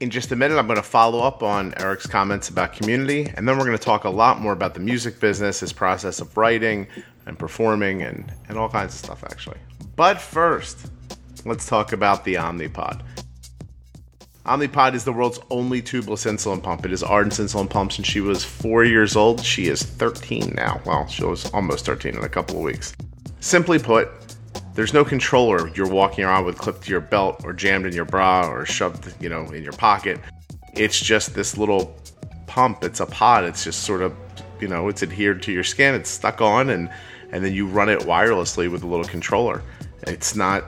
[0.00, 3.48] In just a minute, I'm going to follow up on Eric's comments about community, and
[3.48, 6.36] then we're going to talk a lot more about the music business, his process of
[6.36, 6.88] writing
[7.26, 9.58] and performing, and, and all kinds of stuff, actually.
[9.94, 10.90] But first,
[11.44, 13.02] let's talk about the Omnipod.
[14.46, 16.84] Omnipod is the world's only tubeless insulin pump.
[16.84, 19.40] It is Arden's insulin pump since she was four years old.
[19.44, 20.80] She is 13 now.
[20.84, 22.92] Well, she was almost 13 in a couple of weeks.
[23.38, 24.08] Simply put,
[24.74, 28.04] there's no controller you're walking around with clipped to your belt or jammed in your
[28.04, 30.18] bra or shoved, you know, in your pocket.
[30.74, 31.96] It's just this little
[32.48, 32.82] pump.
[32.82, 33.44] It's a pod.
[33.44, 34.12] It's just sort of,
[34.58, 35.94] you know, it's adhered to your skin.
[35.94, 36.90] It's stuck on, and
[37.30, 39.62] and then you run it wirelessly with a little controller.
[40.02, 40.64] It's not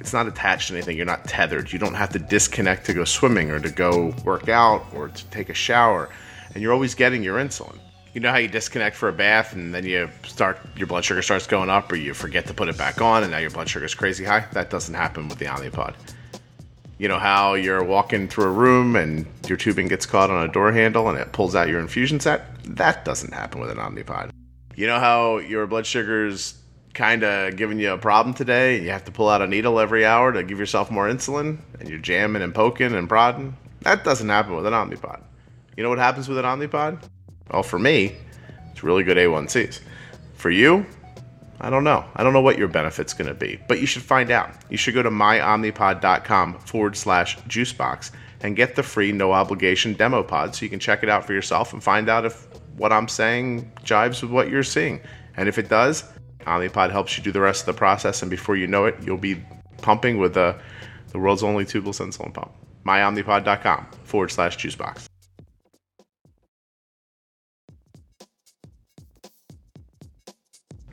[0.00, 0.96] it's not attached to anything.
[0.96, 1.72] You're not tethered.
[1.72, 5.24] You don't have to disconnect to go swimming or to go work out or to
[5.26, 6.08] take a shower,
[6.54, 7.78] and you're always getting your insulin.
[8.12, 11.22] You know how you disconnect for a bath and then you start your blood sugar
[11.22, 13.68] starts going up or you forget to put it back on and now your blood
[13.68, 14.46] sugar is crazy high?
[14.52, 15.94] That doesn't happen with the Omnipod.
[16.98, 20.52] You know how you're walking through a room and your tubing gets caught on a
[20.52, 22.46] door handle and it pulls out your infusion set?
[22.64, 24.30] That doesn't happen with an Omnipod.
[24.74, 26.60] You know how your blood sugar's
[26.94, 29.78] kind of giving you a problem today and you have to pull out a needle
[29.78, 33.56] every hour to give yourself more insulin and you're jamming and poking and prodding?
[33.82, 35.22] That doesn't happen with an Omnipod.
[35.76, 37.02] You know what happens with an Omnipod?
[37.50, 38.16] Well, for me,
[38.70, 39.80] it's really good A1Cs.
[40.34, 40.86] For you,
[41.60, 42.04] I don't know.
[42.16, 44.50] I don't know what your benefit's going to be, but you should find out.
[44.70, 48.10] You should go to myomnipod.com forward slash juicebox
[48.42, 51.34] and get the free no obligation demo pod so you can check it out for
[51.34, 55.00] yourself and find out if what I'm saying jives with what you're seeing.
[55.36, 56.04] And if it does,
[56.44, 59.16] Omnipod helps you do the rest of the process, and before you know it, you'll
[59.16, 59.42] be
[59.82, 60.58] pumping with the,
[61.12, 62.52] the world's only tubeless insulin pump.
[62.84, 65.06] myomnipod.com forward slash juicebox.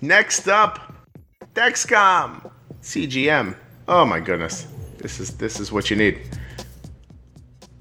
[0.01, 0.93] Next up,
[1.55, 3.55] Dexcom CGM.
[3.87, 6.21] Oh my goodness, this is this is what you need.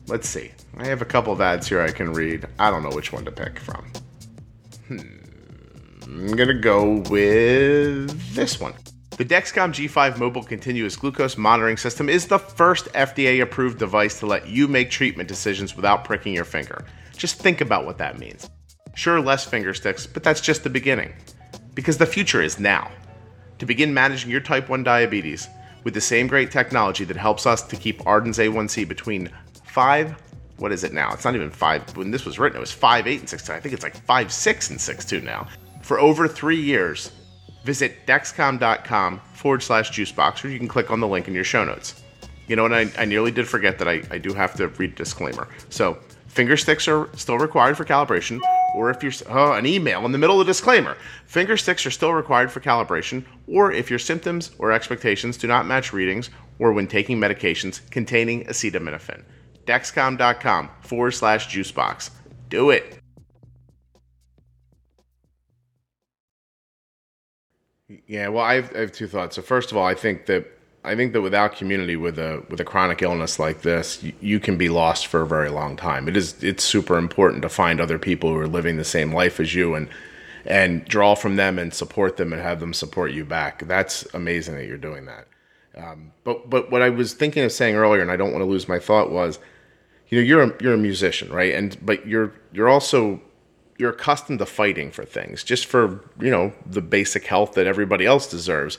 [0.06, 0.52] Let's see.
[0.78, 2.46] I have a couple of ads here I can read.
[2.58, 3.92] I don't know which one to pick from.
[6.06, 8.74] I'm gonna go with this one.
[9.16, 14.26] The Dexcom G5 mobile continuous glucose monitoring system is the first FDA approved device to
[14.26, 16.84] let you make treatment decisions without pricking your finger.
[17.16, 18.48] Just think about what that means.
[18.94, 21.12] Sure, less finger sticks, but that's just the beginning
[21.74, 22.90] because the future is now.
[23.58, 25.48] To begin managing your type 1 diabetes
[25.82, 29.28] with the same great technology that helps us to keep Arden's A1C between
[29.64, 30.14] 5,
[30.58, 31.12] what is it now?
[31.12, 31.96] It's not even 5.
[31.96, 33.50] When this was written, it was 5, 8, and 6.
[33.50, 35.48] I think it's like 5, 6, and 6, 2 now.
[35.86, 37.12] For over three years,
[37.62, 41.64] visit dexcom.com forward slash juicebox, or you can click on the link in your show
[41.64, 42.02] notes.
[42.48, 42.74] You know what?
[42.74, 45.46] I, I nearly did forget that I, I do have to read a disclaimer.
[45.68, 45.96] So,
[46.26, 48.40] finger sticks are still required for calibration
[48.74, 50.96] or if you're oh, an email in the middle of the disclaimer.
[51.26, 55.66] Finger sticks are still required for calibration, or if your symptoms or expectations do not
[55.66, 59.22] match readings, or when taking medications containing acetaminophen.
[59.66, 62.10] Dexcom.com forward slash juicebox.
[62.48, 62.98] Do it.
[68.06, 69.36] Yeah, well, I have, I have two thoughts.
[69.36, 70.46] So first of all, I think that
[70.84, 74.40] I think that without community with a with a chronic illness like this, you, you,
[74.40, 76.08] can be lost for a very long time.
[76.08, 79.40] It is it's super important to find other people who are living the same life
[79.40, 79.88] as you and
[80.44, 83.66] and draw from them and support them and have them support you back.
[83.66, 85.26] That's amazing that you're doing that.
[85.76, 88.50] Um, but but what I was thinking of saying earlier, and I don't want to
[88.50, 89.38] lose my thought, was,
[90.08, 91.52] you know, you're a, you're a musician, right?
[91.52, 93.20] And but you're you're also
[93.78, 98.06] you're accustomed to fighting for things, just for you know the basic health that everybody
[98.06, 98.78] else deserves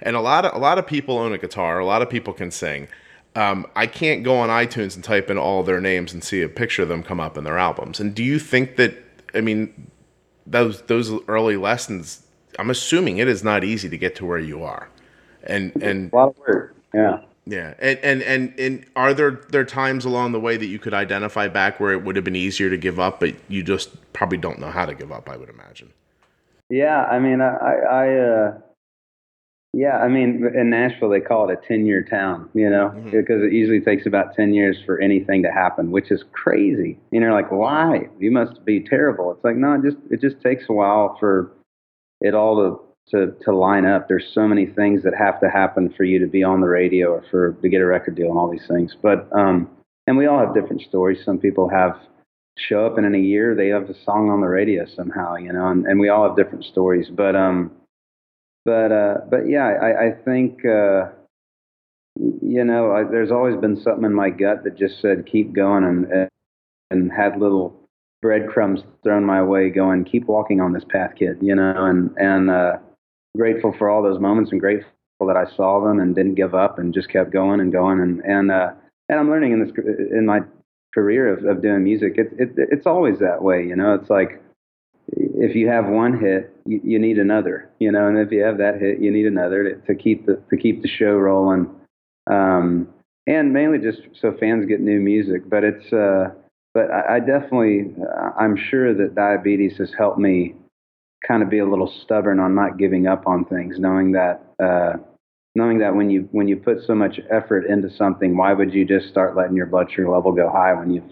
[0.00, 1.78] and a lot of a lot of people own a guitar.
[1.78, 2.88] A lot of people can sing.
[3.34, 6.48] Um, I can't go on iTunes and type in all their names and see a
[6.48, 8.00] picture of them come up in their albums.
[8.00, 8.96] And do you think that?
[9.34, 9.90] I mean,
[10.46, 12.24] those those early lessons.
[12.58, 14.88] I'm assuming it is not easy to get to where you are.
[15.44, 16.76] And and a lot of work.
[16.94, 17.20] Yeah.
[17.48, 20.92] Yeah, and, and and and are there there times along the way that you could
[20.92, 24.36] identify back where it would have been easier to give up, but you just probably
[24.36, 25.30] don't know how to give up?
[25.30, 25.90] I would imagine.
[26.68, 27.54] Yeah, I mean, I
[27.90, 28.58] I uh,
[29.72, 33.12] yeah, I mean, in Nashville they call it a ten-year town, you know, mm-hmm.
[33.12, 36.98] because it usually takes about ten years for anything to happen, which is crazy.
[37.12, 38.08] You know, like why?
[38.18, 39.32] You must be terrible.
[39.32, 41.52] It's like no, it just it just takes a while for
[42.20, 44.08] it all to to to line up.
[44.08, 47.08] There's so many things that have to happen for you to be on the radio
[47.08, 48.96] or for to get a record deal and all these things.
[49.02, 49.70] But um,
[50.06, 51.18] and we all have different stories.
[51.24, 51.96] Some people have
[52.56, 55.52] show up and in a year they have a song on the radio somehow, you
[55.52, 57.08] know, and, and we all have different stories.
[57.08, 57.70] But um
[58.68, 61.06] but uh, but yeah, I, I think uh,
[62.16, 65.84] you know I, there's always been something in my gut that just said keep going
[65.84, 66.28] and
[66.90, 67.74] and had little
[68.20, 71.38] breadcrumbs thrown my way, going keep walking on this path, kid.
[71.40, 72.76] You know, and and uh,
[73.36, 74.88] grateful for all those moments and grateful
[75.26, 78.20] that I saw them and didn't give up and just kept going and going and
[78.24, 78.70] and uh,
[79.08, 79.72] and I'm learning in this
[80.12, 80.40] in my
[80.94, 82.14] career of, of doing music.
[82.16, 83.64] It's it, it's always that way.
[83.64, 84.40] You know, it's like
[85.10, 88.58] if you have one hit, you, you, need another, you know, and if you have
[88.58, 91.68] that hit, you need another to, to keep the to keep the show rolling,
[92.30, 92.88] um,
[93.26, 95.48] and mainly just so fans get new music.
[95.48, 96.30] But it's, uh,
[96.74, 100.54] but I, I definitely, uh, I'm sure that diabetes has helped me
[101.26, 104.94] kind of be a little stubborn on not giving up on things, knowing that, uh,
[105.54, 108.84] knowing that when you when you put so much effort into something, why would you
[108.84, 111.02] just start letting your blood sugar level go high when you,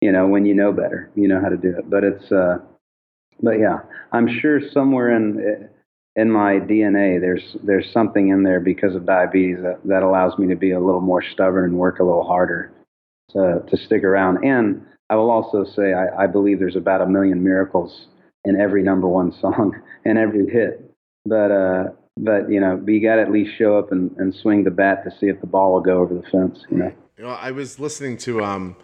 [0.00, 1.90] you know, when you know better, you know how to do it.
[1.90, 2.58] But it's uh,
[3.42, 3.78] but yeah,
[4.12, 5.68] I'm sure somewhere in
[6.14, 10.46] in my DNA there's there's something in there because of diabetes that, that allows me
[10.48, 12.72] to be a little more stubborn and work a little harder
[13.30, 14.44] to to stick around.
[14.44, 18.06] And I will also say I, I believe there's about a million miracles
[18.44, 20.90] in every number one song and every hit.
[21.24, 21.84] But uh,
[22.16, 25.04] but you know, you got to at least show up and, and swing the bat
[25.04, 26.64] to see if the ball will go over the fence.
[26.70, 26.92] You know.
[27.16, 28.76] You know, I was listening to um,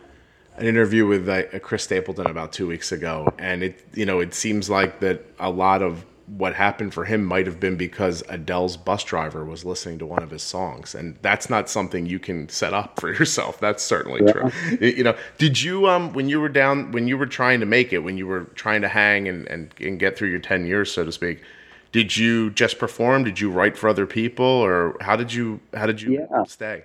[0.56, 4.34] an interview with uh, Chris Stapleton about two weeks ago, and it you know it
[4.34, 8.76] seems like that a lot of what happened for him might have been because Adele's
[8.76, 12.48] bus driver was listening to one of his songs, and that's not something you can
[12.48, 13.58] set up for yourself.
[13.60, 14.32] That's certainly yeah.
[14.32, 14.50] true.
[14.80, 17.92] You know, did you um when you were down when you were trying to make
[17.92, 20.92] it, when you were trying to hang and and, and get through your ten years,
[20.92, 21.42] so to speak?
[21.90, 23.24] Did you just perform?
[23.24, 26.44] Did you write for other people, or how did you how did you yeah.
[26.44, 26.84] stay?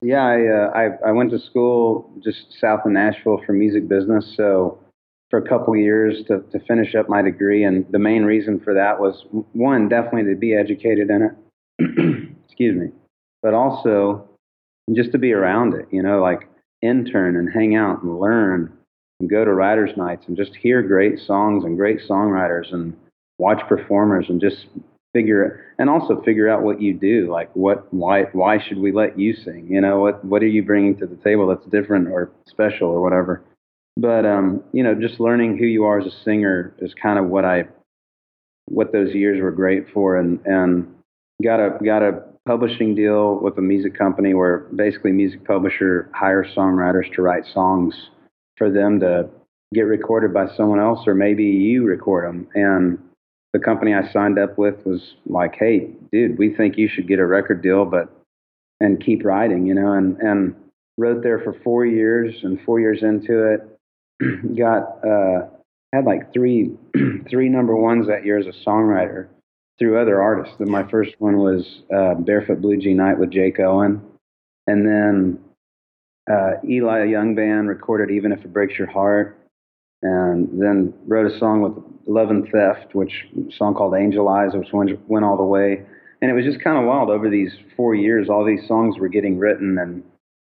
[0.00, 4.32] Yeah, I, uh, I I went to school just south of Nashville for music business,
[4.36, 4.78] so
[5.30, 7.64] for a couple years to, to finish up my degree.
[7.64, 12.34] And the main reason for that was one, definitely to be educated in it.
[12.46, 12.88] Excuse me.
[13.42, 14.28] But also
[14.94, 16.48] just to be around it, you know, like
[16.82, 18.72] intern and hang out and learn
[19.20, 22.96] and go to writers' nights and just hear great songs and great songwriters and
[23.38, 24.66] watch performers and just
[25.14, 29.18] figure and also figure out what you do like what why why should we let
[29.18, 32.30] you sing you know what what are you bringing to the table that's different or
[32.46, 33.42] special or whatever
[33.98, 37.26] but um, you know, just learning who you are as a singer is kind of
[37.26, 37.64] what I
[38.66, 40.86] what those years were great for, and and
[41.42, 46.46] got a got a publishing deal with a music company where basically music publisher hires
[46.56, 47.94] songwriters to write songs
[48.56, 49.28] for them to
[49.74, 52.98] get recorded by someone else or maybe you record them and
[53.52, 57.18] the company I signed up with was like, "Hey, dude, we think you should get
[57.18, 58.10] a record deal, but
[58.80, 60.54] and keep writing, you know." And and
[60.98, 63.77] wrote there for four years, and four years into it,
[64.56, 65.46] got uh,
[65.92, 66.72] had like three
[67.30, 69.28] three number ones that year as a songwriter
[69.78, 70.56] through other artists.
[70.58, 74.02] And my first one was uh, Barefoot Blue Jean Night with Jake Owen,
[74.66, 75.38] and then
[76.30, 79.38] uh, Eli Young Band recorded Even If It Breaks Your Heart,
[80.02, 81.72] and then wrote a song with
[82.06, 85.82] Love and Theft, which song called Angel Eyes, which went, went all the way.
[86.20, 87.10] And it was just kind of wild.
[87.10, 90.02] Over these four years, all these songs were getting written, and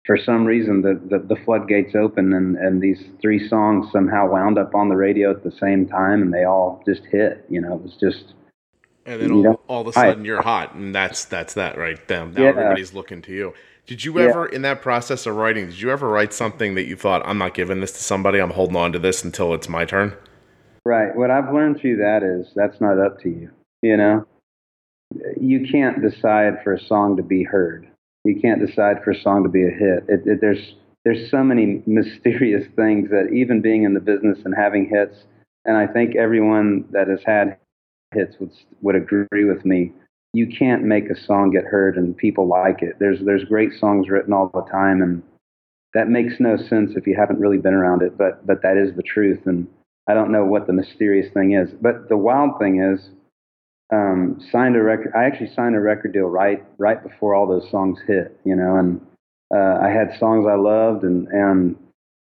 [0.05, 4.57] for some reason the, the, the floodgates opened and, and these three songs somehow wound
[4.57, 7.45] up on the radio at the same time and they all just hit.
[7.49, 8.33] You know, it was just
[9.05, 11.77] and then all, know, all of a sudden I, you're hot and that's that's that
[11.77, 12.49] right then now yeah.
[12.49, 13.53] everybody's looking to you.
[13.87, 14.55] Did you ever yeah.
[14.55, 17.53] in that process of writing, did you ever write something that you thought, I'm not
[17.53, 20.15] giving this to somebody, I'm holding on to this until it's my turn?
[20.85, 21.15] Right.
[21.15, 23.51] What I've learned through that is that's not up to you.
[23.81, 24.25] You know?
[25.39, 27.90] You can't decide for a song to be heard
[28.23, 30.03] you can't decide for a song to be a hit.
[30.07, 34.53] It, it, there's there's so many mysterious things that even being in the business and
[34.55, 35.25] having hits,
[35.65, 37.57] and I think everyone that has had
[38.13, 38.51] hits would
[38.81, 39.93] would agree with me.
[40.33, 42.97] You can't make a song get heard and people like it.
[42.99, 45.23] There's there's great songs written all the time, and
[45.93, 48.17] that makes no sense if you haven't really been around it.
[48.17, 49.67] But but that is the truth, and
[50.07, 51.69] I don't know what the mysterious thing is.
[51.81, 53.09] But the wild thing is
[53.91, 55.11] um, signed a record.
[55.15, 58.77] I actually signed a record deal right right before all those songs hit, you know,
[58.77, 59.01] and
[59.53, 61.75] uh, I had songs I loved and and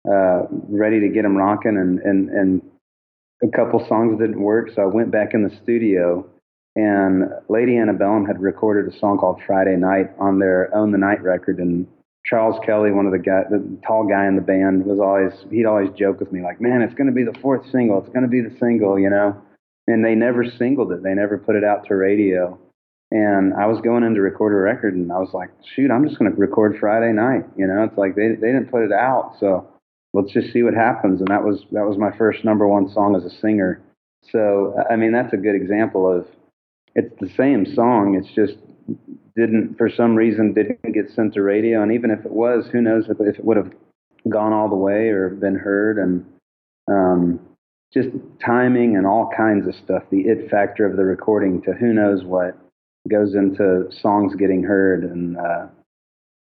[0.09, 2.61] uh, ready to get them rocking, and and and
[3.43, 6.25] a couple songs didn't work, so I went back in the studio.
[6.75, 11.21] And Lady Antebellum had recorded a song called Friday Night on their Own the Night
[11.21, 11.85] record, and
[12.25, 15.65] Charles Kelley, one of the guy, the tall guy in the band, was always he'd
[15.65, 17.99] always joke with me like, "Man, it's going to be the fourth single.
[17.99, 19.35] It's going to be the single," you know
[19.89, 21.03] and they never singled it.
[21.03, 22.57] They never put it out to radio.
[23.11, 26.07] And I was going in to record a record, and I was like, shoot, I'm
[26.07, 27.43] just going to record Friday night.
[27.57, 29.67] You know, it's like they they didn't put it out, so
[30.13, 31.19] let's just see what happens.
[31.19, 33.81] And that was that was my first number one song as a singer.
[34.31, 36.27] So I mean, that's a good example of
[36.93, 38.13] it's the same song.
[38.13, 38.59] It's just
[39.35, 42.79] didn't for some reason didn't get sent to radio, and even if it was, who
[42.79, 43.71] knows if, if it would have
[44.29, 45.97] gone all the way or been heard.
[45.97, 46.25] And
[46.87, 47.39] um,
[47.93, 48.09] just
[48.45, 50.03] timing and all kinds of stuff.
[50.11, 52.57] The it factor of the recording to who knows what
[53.09, 55.67] goes into songs getting heard and uh,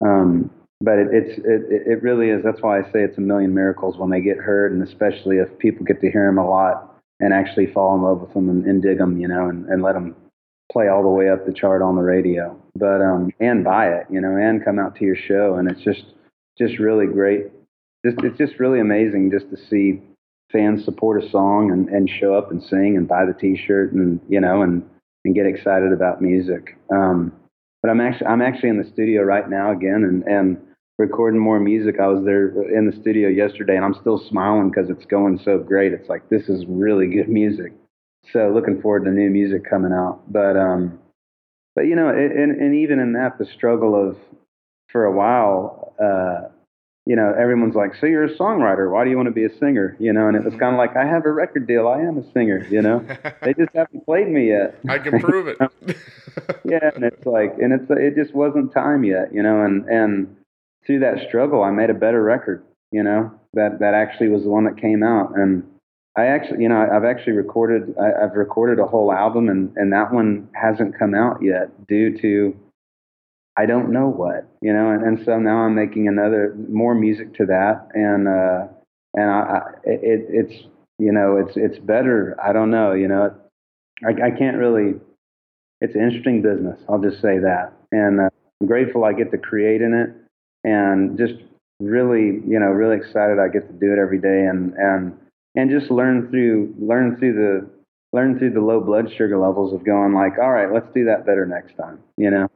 [0.02, 2.42] um, but it, it's it, it really is.
[2.42, 5.58] That's why I say it's a million miracles when they get heard, and especially if
[5.58, 8.64] people get to hear them a lot and actually fall in love with them and,
[8.64, 10.16] and dig them, you know, and, and let them
[10.72, 12.58] play all the way up the chart on the radio.
[12.74, 15.82] But um, and buy it, you know, and come out to your show, and it's
[15.82, 16.04] just
[16.58, 17.48] just really great.
[18.04, 20.00] Just it's just really amazing just to see
[20.52, 24.20] fans support a song and, and show up and sing and buy the T-shirt and
[24.28, 24.88] you know and
[25.24, 26.76] and get excited about music.
[26.92, 27.32] Um,
[27.82, 30.58] but I'm actually I'm actually in the studio right now again and and
[30.98, 31.96] recording more music.
[32.00, 35.58] I was there in the studio yesterday and I'm still smiling because it's going so
[35.58, 35.92] great.
[35.92, 37.72] It's like this is really good music.
[38.32, 40.20] So looking forward to new music coming out.
[40.30, 40.98] But um,
[41.74, 44.16] but you know, and and even in that, the struggle of
[44.90, 45.94] for a while.
[46.02, 46.48] Uh,
[47.06, 48.92] you know, everyone's like, "So you're a songwriter?
[48.92, 50.78] Why do you want to be a singer?" You know, and it was kind of
[50.78, 51.88] like, "I have a record deal.
[51.88, 53.04] I am a singer." You know,
[53.42, 54.78] they just haven't played me yet.
[54.88, 55.58] I can prove it.
[56.64, 59.32] yeah, and it's like, and it's it just wasn't time yet.
[59.32, 60.36] You know, and and
[60.86, 62.62] through that struggle, I made a better record.
[62.92, 65.64] You know, that that actually was the one that came out, and
[66.16, 69.92] I actually, you know, I've actually recorded, I, I've recorded a whole album, and and
[69.92, 72.56] that one hasn't come out yet due to
[73.56, 77.34] I don't know what, you know, and, and so now I'm making another more music
[77.34, 78.68] to that, and uh,
[79.14, 80.64] and I, I it, it's
[80.98, 82.36] you know it's it's better.
[82.42, 83.34] I don't know, you know,
[84.04, 84.94] I, I can't really.
[85.80, 86.78] It's an interesting business.
[86.88, 88.28] I'll just say that, and uh,
[88.60, 90.10] I'm grateful I get to create in it,
[90.62, 91.34] and just
[91.80, 95.18] really, you know, really excited I get to do it every day, and and
[95.56, 97.70] and just learn through learn through the
[98.16, 101.26] learn through the low blood sugar levels of going like, all right, let's do that
[101.26, 102.48] better next time, you know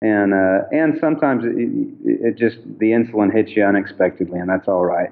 [0.00, 1.56] and uh, and sometimes it,
[2.04, 5.10] it, just the insulin hits you unexpectedly, and that's all right.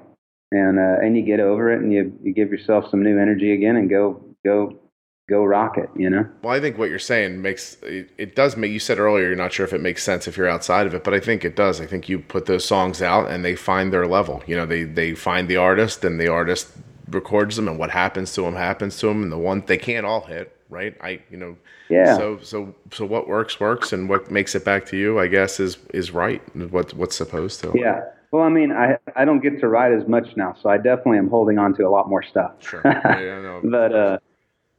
[0.51, 3.53] And uh, and you get over it, and you you give yourself some new energy
[3.53, 4.79] again, and go go
[5.27, 5.89] go rock it.
[5.95, 6.29] You know.
[6.41, 8.71] Well, I think what you're saying makes it, it does make.
[8.71, 11.03] You said earlier you're not sure if it makes sense if you're outside of it,
[11.03, 11.81] but I think it does.
[11.81, 14.41] I think you put those songs out, and they find their level.
[14.47, 16.69] You know, they they find the artist, and the artist
[17.09, 20.05] records them, and what happens to them happens to them, and the one they can't
[20.05, 20.95] all hit right?
[21.01, 21.57] I you know
[21.89, 22.17] yeah.
[22.17, 25.59] So so so what works works, and what makes it back to you, I guess,
[25.59, 26.41] is is right.
[26.71, 27.73] What what's supposed to.
[27.75, 28.01] Yeah.
[28.31, 31.17] Well, I mean, I I don't get to write as much now, so I definitely
[31.17, 32.53] am holding on to a lot more stuff.
[32.59, 32.81] Sure.
[32.85, 34.17] Yeah, but uh,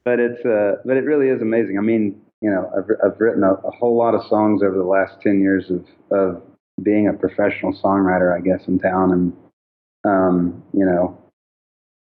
[0.05, 1.79] but it's uh, but it really is amazing.
[1.79, 4.85] I mean, you know, I've I've written a, a whole lot of songs over the
[4.85, 6.43] last ten years of of
[6.83, 9.33] being a professional songwriter, I guess, in town, and
[10.05, 11.19] um, you know,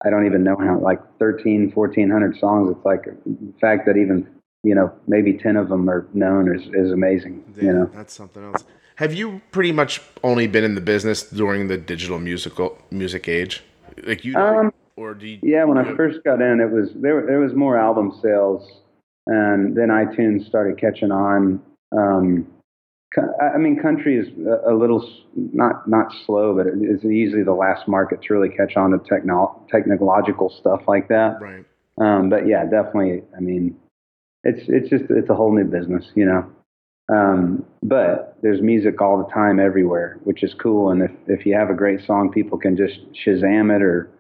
[0.05, 2.75] I don't even know how, like 13, 1400 songs.
[2.77, 4.29] It's like the fact that even,
[4.65, 7.91] you know, maybe 10 of them are known is, is amazing, yeah, you know.
[7.95, 8.65] That's something else.
[8.97, 13.63] Have you pretty much only been in the business during the digital musical music age?
[14.03, 17.25] Like you, um, or do you, Yeah, when I first got in, it was, there,
[17.27, 18.83] there was more album sales
[19.27, 21.63] and then iTunes started catching on.
[21.97, 22.47] Um,
[23.41, 24.27] I mean, country is
[24.69, 28.91] a little not not slow, but it's easily the last market to really catch on
[28.91, 31.41] to techno- technological stuff like that.
[31.41, 31.65] Right.
[31.99, 33.23] Um, but yeah, definitely.
[33.37, 33.77] I mean,
[34.45, 36.51] it's it's just it's a whole new business, you know.
[37.13, 40.91] Um, but there's music all the time everywhere, which is cool.
[40.91, 44.11] And if if you have a great song, people can just Shazam it or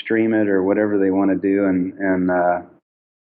[0.00, 2.62] stream it or whatever they want to do, and and uh,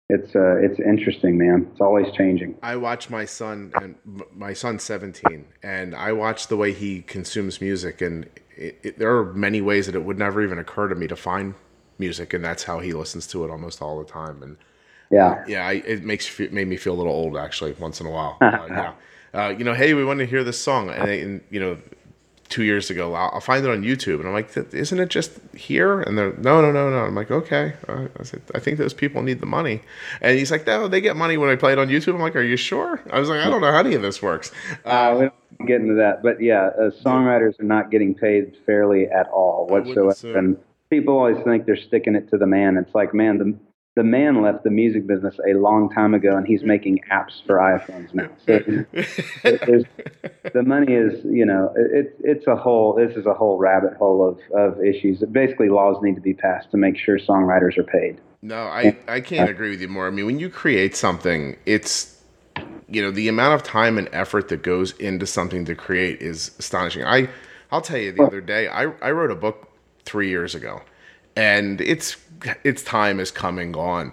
[0.08, 1.68] it's uh, it's interesting, man.
[1.70, 2.56] It's always changing.
[2.62, 3.94] I watch my son, and
[4.34, 9.16] my son's 17, and I watch the way he consumes music, and it, it, there
[9.16, 11.54] are many ways that it would never even occur to me to find
[11.98, 14.42] music, and that's how he listens to it almost all the time.
[14.42, 14.56] And
[15.10, 18.10] yeah, yeah, I, it makes made me feel a little old actually once in a
[18.10, 18.38] while.
[18.50, 18.92] Uh, yeah,
[19.32, 21.78] uh, you know, hey, we want to hear this song, and, and you know,
[22.50, 23.14] two years ago.
[23.14, 26.00] I'll, I'll, find it on YouTube, and I'm like, isn't it just here?
[26.02, 26.98] And they're no, no, no, no.
[26.98, 27.74] I'm like, okay.
[27.88, 29.80] Uh, I said, I think those people need the money.
[30.20, 32.14] And he's like, no, they get money when I play it on YouTube.
[32.14, 33.00] I'm like, are you sure?
[33.10, 34.50] I was like, I don't know how any of this works.
[34.84, 35.20] Uh, we
[35.58, 39.66] don't get into that, but yeah, uh, songwriters are not getting paid fairly at all
[39.68, 40.36] whatsoever.
[40.36, 40.58] And
[40.90, 42.76] people always think they're sticking it to the man.
[42.76, 43.56] It's like, man, the
[43.96, 47.56] the man left the music business a long time ago, and he's making apps for
[47.56, 48.30] iPhones now.
[48.46, 48.58] So
[50.52, 52.94] the money is, you know, it, it's a whole.
[52.94, 55.22] This is a whole rabbit hole of of issues.
[55.32, 58.20] Basically, laws need to be passed to make sure songwriters are paid.
[58.42, 60.06] No, I I can't agree with you more.
[60.06, 62.22] I mean, when you create something, it's
[62.88, 66.52] you know the amount of time and effort that goes into something to create is
[66.58, 67.04] astonishing.
[67.04, 67.28] I
[67.72, 69.68] I'll tell you the other day, I I wrote a book
[70.04, 70.82] three years ago,
[71.40, 72.18] and it's
[72.64, 74.12] its time has come and gone.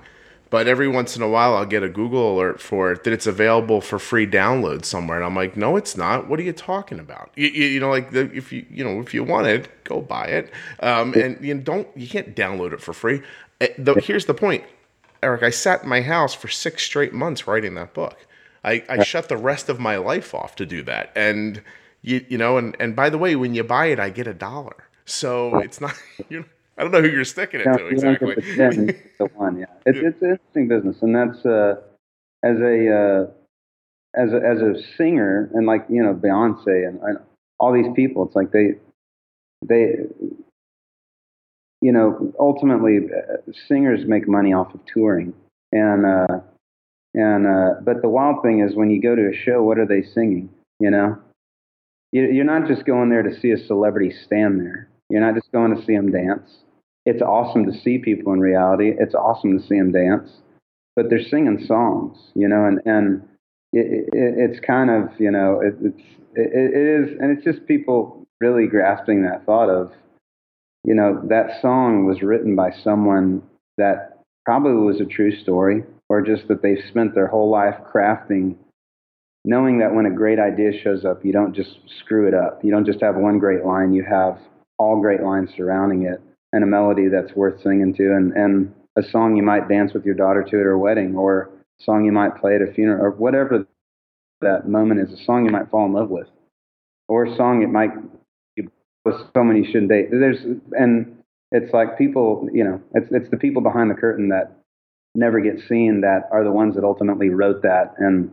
[0.50, 3.28] But every once in a while, I'll get a Google alert for it that it's
[3.28, 6.30] available for free download somewhere, and I'm like, no, it's not.
[6.30, 7.32] What are you talking about?
[7.36, 10.00] You, you, you know, like the, if you you know if you want it, go
[10.00, 10.54] buy it.
[10.80, 13.22] Um, and you know, don't you can't download it for free.
[13.60, 14.64] Eh, the, here's the point,
[15.22, 15.44] Eric.
[15.44, 18.26] I sat in my house for six straight months writing that book.
[18.64, 21.62] I, I shut the rest of my life off to do that, and
[22.02, 24.34] you you know, and and by the way, when you buy it, I get a
[24.34, 24.88] dollar.
[25.04, 25.94] So it's not
[26.30, 26.46] you know
[26.78, 28.36] I don't know who you're sticking it no, to exactly.
[28.36, 29.66] the one, yeah.
[29.86, 31.76] It's, it's an interesting business, and that's uh,
[32.44, 37.18] as a uh, as a as a singer, and like you know Beyonce and, and
[37.60, 38.28] all these people.
[38.28, 38.76] It's like they
[39.68, 39.96] they
[41.82, 45.34] you know ultimately uh, singers make money off of touring,
[45.72, 46.42] and uh,
[47.16, 49.88] and uh, but the wild thing is when you go to a show, what are
[49.88, 50.48] they singing?
[50.80, 51.18] You know,
[52.12, 54.90] you're not just going there to see a celebrity stand there.
[55.10, 56.60] You're not just going to see them dance
[57.08, 58.92] it's awesome to see people in reality.
[59.00, 60.30] It's awesome to see them dance,
[60.94, 63.24] but they're singing songs, you know, and and
[63.72, 66.04] it, it, it's kind of you know it, it's
[66.36, 69.92] it, is, and it's just people really grasping that thought of,
[70.84, 73.42] you know, that song was written by someone
[73.78, 78.56] that probably was a true story, or just that they've spent their whole life crafting
[79.46, 82.60] knowing that when a great idea shows up, you don't just screw it up.
[82.66, 83.94] You don't just have one great line.
[83.94, 84.38] You have
[84.78, 86.22] all great lines surrounding it
[86.54, 90.06] and a melody that's worth singing to and, and a song you might dance with
[90.06, 93.06] your daughter to at her wedding or a song you might play at a funeral
[93.06, 93.68] or whatever
[94.42, 96.28] that moment is, a song you might fall in love with
[97.08, 97.92] or a song it might
[99.06, 100.10] with so many shouldn't date.
[100.12, 100.40] There's
[100.72, 101.18] and
[101.52, 104.58] it's like people, you know, it's it's the people behind the curtain that
[105.16, 108.30] never get seen that are the ones that ultimately wrote that and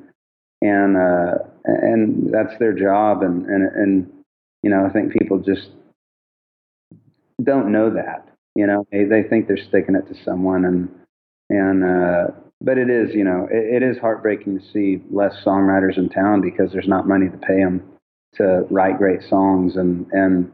[0.61, 4.13] and uh, and that's their job and and and
[4.63, 5.69] you know I think people just
[7.43, 10.89] don't know that you know they they think they're sticking it to someone and
[11.51, 12.27] and uh,
[12.61, 16.41] but it is you know it, it is heartbreaking to see less songwriters in town
[16.41, 17.83] because there's not money to pay them
[18.35, 20.51] to write great songs and and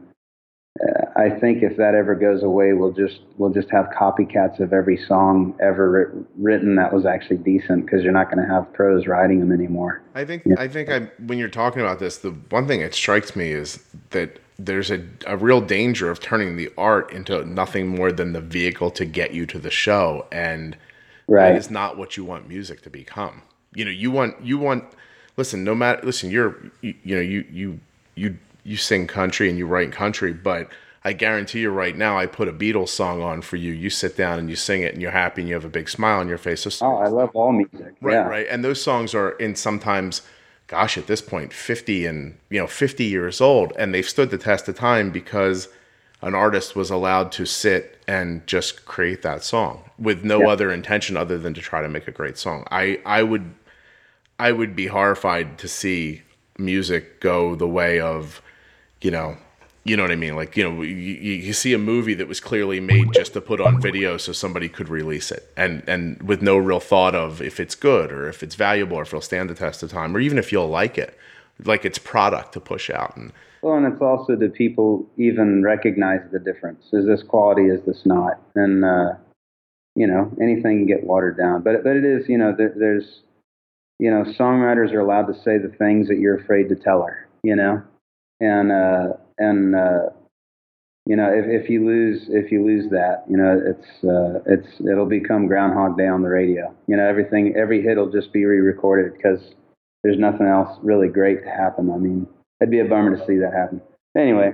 [1.15, 4.97] I think if that ever goes away, we'll just we'll just have copycats of every
[4.97, 9.41] song ever written that was actually decent because you're not going to have pros writing
[9.41, 10.01] them anymore.
[10.15, 10.55] I think yeah.
[10.57, 13.83] I think I when you're talking about this, the one thing that strikes me is
[14.11, 18.41] that there's a, a real danger of turning the art into nothing more than the
[18.41, 20.77] vehicle to get you to the show, and
[21.27, 21.51] right.
[21.51, 23.41] that is not what you want music to become.
[23.73, 24.85] You know, you want you want
[25.37, 25.63] listen.
[25.63, 27.79] No matter listen, you're you, you know you you
[28.15, 30.69] you you sing country and you write country, but
[31.03, 33.73] I guarantee you right now, I put a Beatles song on for you.
[33.73, 35.89] You sit down and you sing it, and you're happy and you have a big
[35.89, 36.81] smile on your face.
[36.81, 37.95] Oh, I love all music.
[38.01, 38.27] Right, yeah.
[38.27, 38.47] right.
[38.47, 40.21] And those songs are in sometimes,
[40.71, 44.37] gosh, at this point, 50 and you know 50 years old, and they've stood the
[44.37, 45.67] test of time because
[46.21, 50.47] an artist was allowed to sit and just create that song with no yeah.
[50.47, 52.65] other intention other than to try to make a great song.
[52.71, 53.53] I I would
[54.39, 56.21] I would be horrified to see
[56.57, 58.41] music go the way of
[59.01, 59.35] you know,
[59.83, 60.35] you know what I mean?
[60.35, 63.59] Like, you know, you, you see a movie that was clearly made just to put
[63.59, 67.59] on video so somebody could release it and, and with no real thought of if
[67.59, 70.19] it's good or if it's valuable or if it'll stand the test of time or
[70.19, 71.17] even if you'll like it,
[71.63, 73.17] like it's product to push out.
[73.17, 76.85] And, well, and it's also do people even recognize the difference?
[76.93, 77.63] Is this quality?
[77.63, 78.39] Is this not?
[78.55, 79.13] And, uh,
[79.95, 83.21] you know, anything can get watered down, but, but it is, you know, there, there's,
[83.99, 87.27] you know, songwriters are allowed to say the things that you're afraid to tell her,
[87.43, 87.81] you know?
[88.41, 90.09] and uh, and uh,
[91.05, 94.67] you know if, if you lose if you lose that you know it's uh, it's
[94.79, 96.73] it'll become Groundhog Day on the radio.
[96.87, 99.39] You know everything every hit will just be re-recorded because
[100.03, 101.91] there's nothing else really great to happen.
[101.91, 102.27] I mean,
[102.59, 103.81] it'd be a bummer to see that happen.
[104.17, 104.53] Anyway,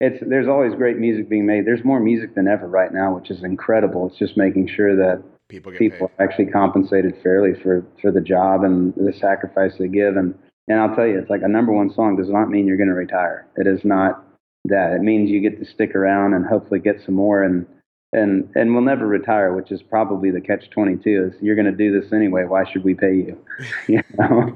[0.00, 1.66] it's there's always great music being made.
[1.66, 4.08] There's more music than ever right now, which is incredible.
[4.08, 8.64] It's just making sure that people, people are actually compensated fairly for for the job
[8.64, 10.34] and the sacrifice they give and
[10.68, 12.88] and I'll tell you, it's like a number one song does not mean you're going
[12.88, 13.46] to retire.
[13.56, 14.24] It is not
[14.66, 14.92] that.
[14.92, 17.66] It means you get to stick around and hopefully get some more and
[18.12, 21.30] and and we'll never retire, which is probably the catch twenty two.
[21.30, 22.44] Is you're going to do this anyway?
[22.44, 23.38] Why should we pay you?
[23.88, 24.54] you know,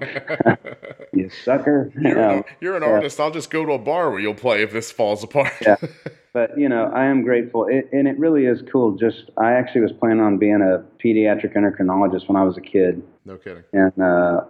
[1.12, 1.92] you sucker.
[2.00, 3.20] You're, you you're an artist.
[3.20, 5.52] I'll just go to a bar where you'll play if this falls apart.
[5.60, 5.76] yeah,
[6.32, 8.92] but you know, I am grateful, it, and it really is cool.
[8.92, 13.02] Just I actually was planning on being a pediatric endocrinologist when I was a kid.
[13.26, 13.64] No kidding.
[13.74, 14.44] And uh,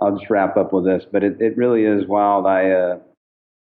[0.00, 2.46] I'll just wrap up with this, but it, it really is wild.
[2.46, 2.98] I uh,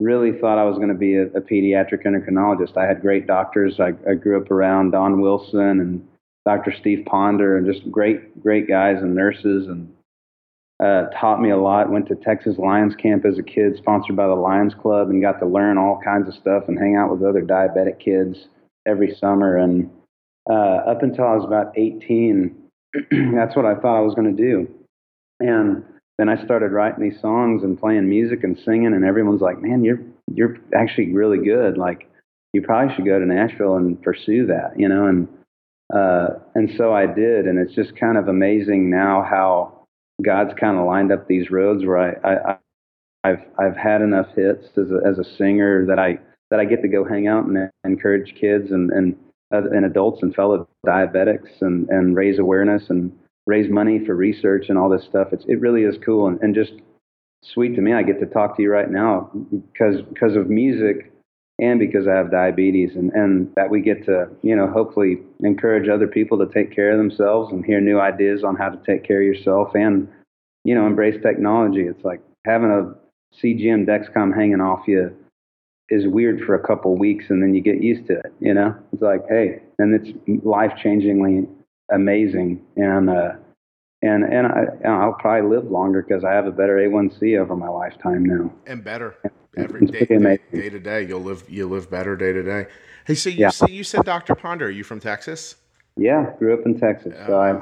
[0.00, 2.76] really thought I was going to be a, a, pediatric endocrinologist.
[2.76, 3.78] I had great doctors.
[3.78, 6.08] I, I grew up around Don Wilson and
[6.44, 6.72] Dr.
[6.80, 9.92] Steve Ponder and just great, great guys and nurses and
[10.82, 11.90] uh, taught me a lot.
[11.90, 15.38] Went to Texas Lions Camp as a kid, sponsored by the Lions Club, and got
[15.38, 18.48] to learn all kinds of stuff and hang out with other diabetic kids
[18.86, 19.58] every summer.
[19.58, 19.90] And
[20.50, 22.56] uh, up until I was about 18,
[23.34, 24.68] that's what I thought I was going to do.
[25.38, 25.84] And
[26.18, 29.84] then I started writing these songs and playing music and singing, and everyone's like, "Man,
[29.84, 30.00] you're
[30.32, 31.78] you're actually really good.
[31.78, 32.08] Like,
[32.52, 35.28] you probably should go to Nashville and pursue that." You know, and
[35.92, 39.86] uh, and so I did, and it's just kind of amazing now how
[40.22, 42.54] God's kind of lined up these roads where I,
[43.24, 46.18] I, have I've had enough hits as a, as a singer that I
[46.50, 49.16] that I get to go hang out and encourage kids and and
[49.50, 53.12] and adults and fellow diabetics and and raise awareness and
[53.46, 55.28] raise money for research and all this stuff.
[55.32, 56.72] It's, it really is cool and, and just
[57.42, 57.92] sweet to me.
[57.92, 61.12] I get to talk to you right now because because of music
[61.58, 65.88] and because I have diabetes and, and that we get to, you know, hopefully encourage
[65.88, 69.06] other people to take care of themselves and hear new ideas on how to take
[69.06, 70.08] care of yourself and,
[70.64, 71.82] you know, embrace technology.
[71.82, 72.94] It's like having a
[73.42, 75.14] CGM Dexcom hanging off you
[75.88, 78.74] is weird for a couple weeks and then you get used to it, you know?
[78.92, 81.46] It's like, hey, and it's life changingly
[81.92, 83.32] amazing, and uh,
[84.02, 87.56] and and, I, and I'll probably live longer because I have a better A1C over
[87.56, 88.52] my lifetime now.
[88.66, 89.16] And better
[89.56, 92.66] every day, day, day, to day, you'll live you live better day to day.
[93.06, 93.50] Hey, so you yeah.
[93.50, 94.34] see, you said Dr.
[94.34, 94.66] Ponder.
[94.66, 95.56] Are you from Texas?
[95.96, 97.14] Yeah, grew up in Texas.
[97.14, 97.60] Uh, so I,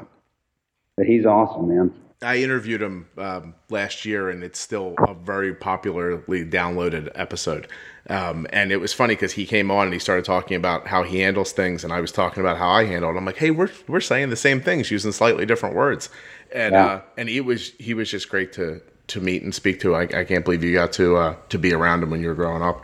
[0.97, 1.93] but he's awesome, man.
[2.23, 7.67] I interviewed him um, last year, and it's still a very popularly downloaded episode.
[8.09, 11.03] Um, and it was funny because he came on and he started talking about how
[11.03, 13.17] he handles things, and I was talking about how I handle it.
[13.17, 16.09] I'm like, hey, we're we're saying the same things using slightly different words,
[16.51, 16.85] and Yeah.
[16.85, 19.95] uh, and he was he was just great to to meet and speak to.
[19.95, 22.35] I, I can't believe you got to uh, to be around him when you were
[22.35, 22.83] growing up.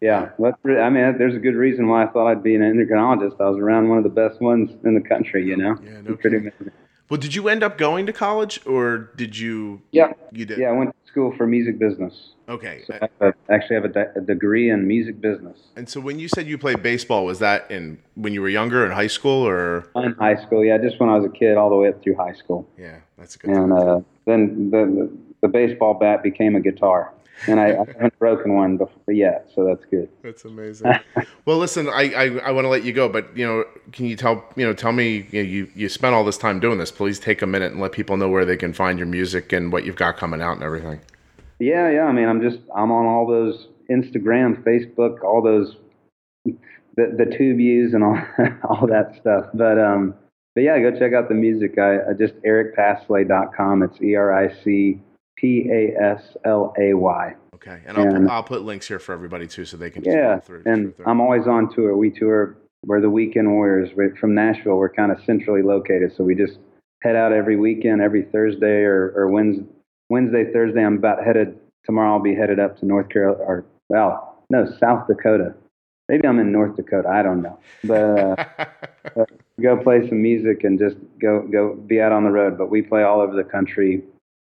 [0.00, 2.60] Yeah, that's re- I mean, there's a good reason why I thought I'd be an
[2.62, 3.40] endocrinologist.
[3.40, 5.76] I was around one of the best ones in the country, you know.
[5.82, 6.70] Yeah, no Pretty amazing.
[7.14, 9.82] Well, did you end up going to college, or did you?
[9.92, 10.58] Yeah, You did.
[10.58, 10.70] yeah.
[10.70, 12.30] I went to school for music business.
[12.48, 12.82] Okay.
[12.88, 15.56] So I have a- actually have a, a degree in music business.
[15.76, 18.84] And so when you said you played baseball, was that in when you were younger
[18.84, 19.88] in high school, or?
[19.94, 22.16] In high school, yeah, just when I was a kid, all the way up through
[22.16, 23.50] high school, Yeah, that's a good.
[23.50, 25.10] and uh, then the, the
[25.42, 27.12] the baseball bat became a guitar,
[27.46, 30.08] and I, I haven't broken one before yet, so that's good.
[30.22, 30.92] That's amazing.
[31.44, 34.16] well, listen, I, I, I want to let you go, but you know, can you
[34.16, 36.90] tell you know tell me you, know, you you spent all this time doing this?
[36.90, 39.72] Please take a minute and let people know where they can find your music and
[39.72, 41.00] what you've got coming out and everything.
[41.58, 42.04] Yeah, yeah.
[42.04, 45.76] I mean, I'm just I'm on all those Instagram, Facebook, all those
[46.44, 46.54] the
[46.96, 48.18] the tube views and all
[48.68, 49.46] all that stuff.
[49.54, 50.14] But um,
[50.54, 51.78] but yeah, go check out the music.
[51.78, 53.82] I, I just ericpaslay.com.
[53.82, 55.00] It's E R I C
[55.36, 57.34] P A S L A Y.
[57.54, 60.14] Okay, and I'll, And- I'll put links here for everybody too, so they can just
[60.16, 60.62] Yeah, through.
[60.66, 61.06] and through.
[61.06, 61.96] I'm always on tour.
[61.96, 62.56] We tour.
[62.86, 63.90] We're the Weekend Warriors.
[63.96, 64.76] We're from Nashville.
[64.76, 66.58] We're kind of centrally located, so we just
[67.02, 69.64] head out every weekend, every Thursday or, or Wednesday,
[70.10, 70.84] Wednesday, Thursday.
[70.84, 72.12] I'm about headed tomorrow.
[72.12, 75.54] I'll be headed up to North Carolina, or well, no, South Dakota.
[76.10, 77.08] Maybe I'm in North Dakota.
[77.08, 77.98] I don't know, but
[79.16, 79.24] uh,
[79.62, 82.58] go play some music and just go go be out on the road.
[82.58, 84.02] But we play all over the country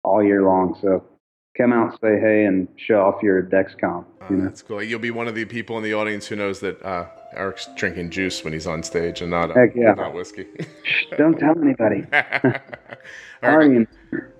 [0.08, 0.78] all year long.
[0.82, 1.04] So
[1.58, 4.06] come out, say hey, and show off your Dexcom.
[4.06, 4.44] Oh, You know?
[4.46, 4.82] that's cool.
[4.82, 8.12] You'll be one of the people in the audience who knows that uh, Eric's drinking
[8.12, 9.94] juice when he's on stage and not uh, yeah.
[9.94, 10.46] not whiskey.
[11.18, 12.06] Don't tell anybody.
[13.44, 13.88] All right.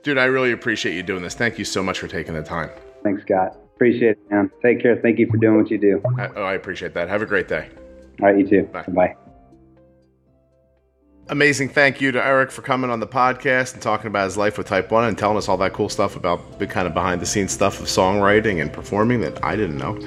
[0.04, 1.36] Dude, I really appreciate you doing this.
[1.36, 2.70] Thank you so much for taking the time.
[3.04, 3.58] Thanks, Scott.
[3.76, 4.50] Appreciate it, man.
[4.64, 4.96] Take care.
[4.96, 6.02] Thank you for doing what you do.
[6.18, 7.10] I, oh, I appreciate that.
[7.10, 7.70] Have a great day.
[8.22, 8.64] All right, you too.
[8.64, 8.84] Bye.
[8.88, 9.16] Bye.
[11.30, 14.58] Amazing thank you to Eric for coming on the podcast and talking about his life
[14.58, 17.22] with Type 1 and telling us all that cool stuff about the kind of behind
[17.22, 19.98] the scenes stuff of songwriting and performing that I didn't know.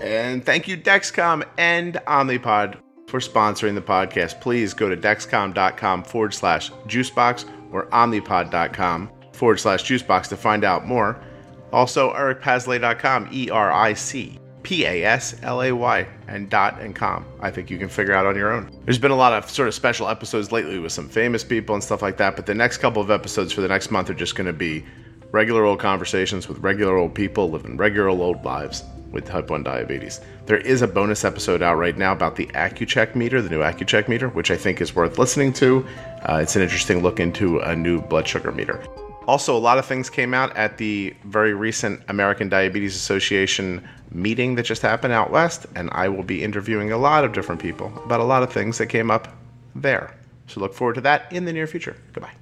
[0.00, 4.40] And thank you, Dexcom and Omnipod, for sponsoring the podcast.
[4.40, 10.86] Please go to dexcom.com forward slash juicebox or omnipod.com forward slash juicebox to find out
[10.86, 11.22] more.
[11.70, 16.94] Also, ericpaslay.com, E R I C P A S L A Y, and dot and
[16.94, 17.24] com.
[17.40, 18.70] I think you can figure out on your own.
[18.84, 21.82] There's been a lot of sort of special episodes lately with some famous people and
[21.82, 24.34] stuff like that, but the next couple of episodes for the next month are just
[24.34, 24.84] going to be
[25.32, 30.20] regular old conversations with regular old people living regular old lives with type 1 diabetes.
[30.46, 34.08] There is a bonus episode out right now about the Accu-Chek meter, the new Accu-Chek
[34.08, 35.86] meter, which I think is worth listening to.
[36.22, 38.82] Uh, it's an interesting look into a new blood sugar meter.
[39.26, 44.56] Also, a lot of things came out at the very recent American Diabetes Association meeting
[44.56, 47.92] that just happened out west, and I will be interviewing a lot of different people
[48.04, 49.34] about a lot of things that came up
[49.74, 50.16] there.
[50.48, 51.96] So look forward to that in the near future.
[52.12, 52.32] Goodbye.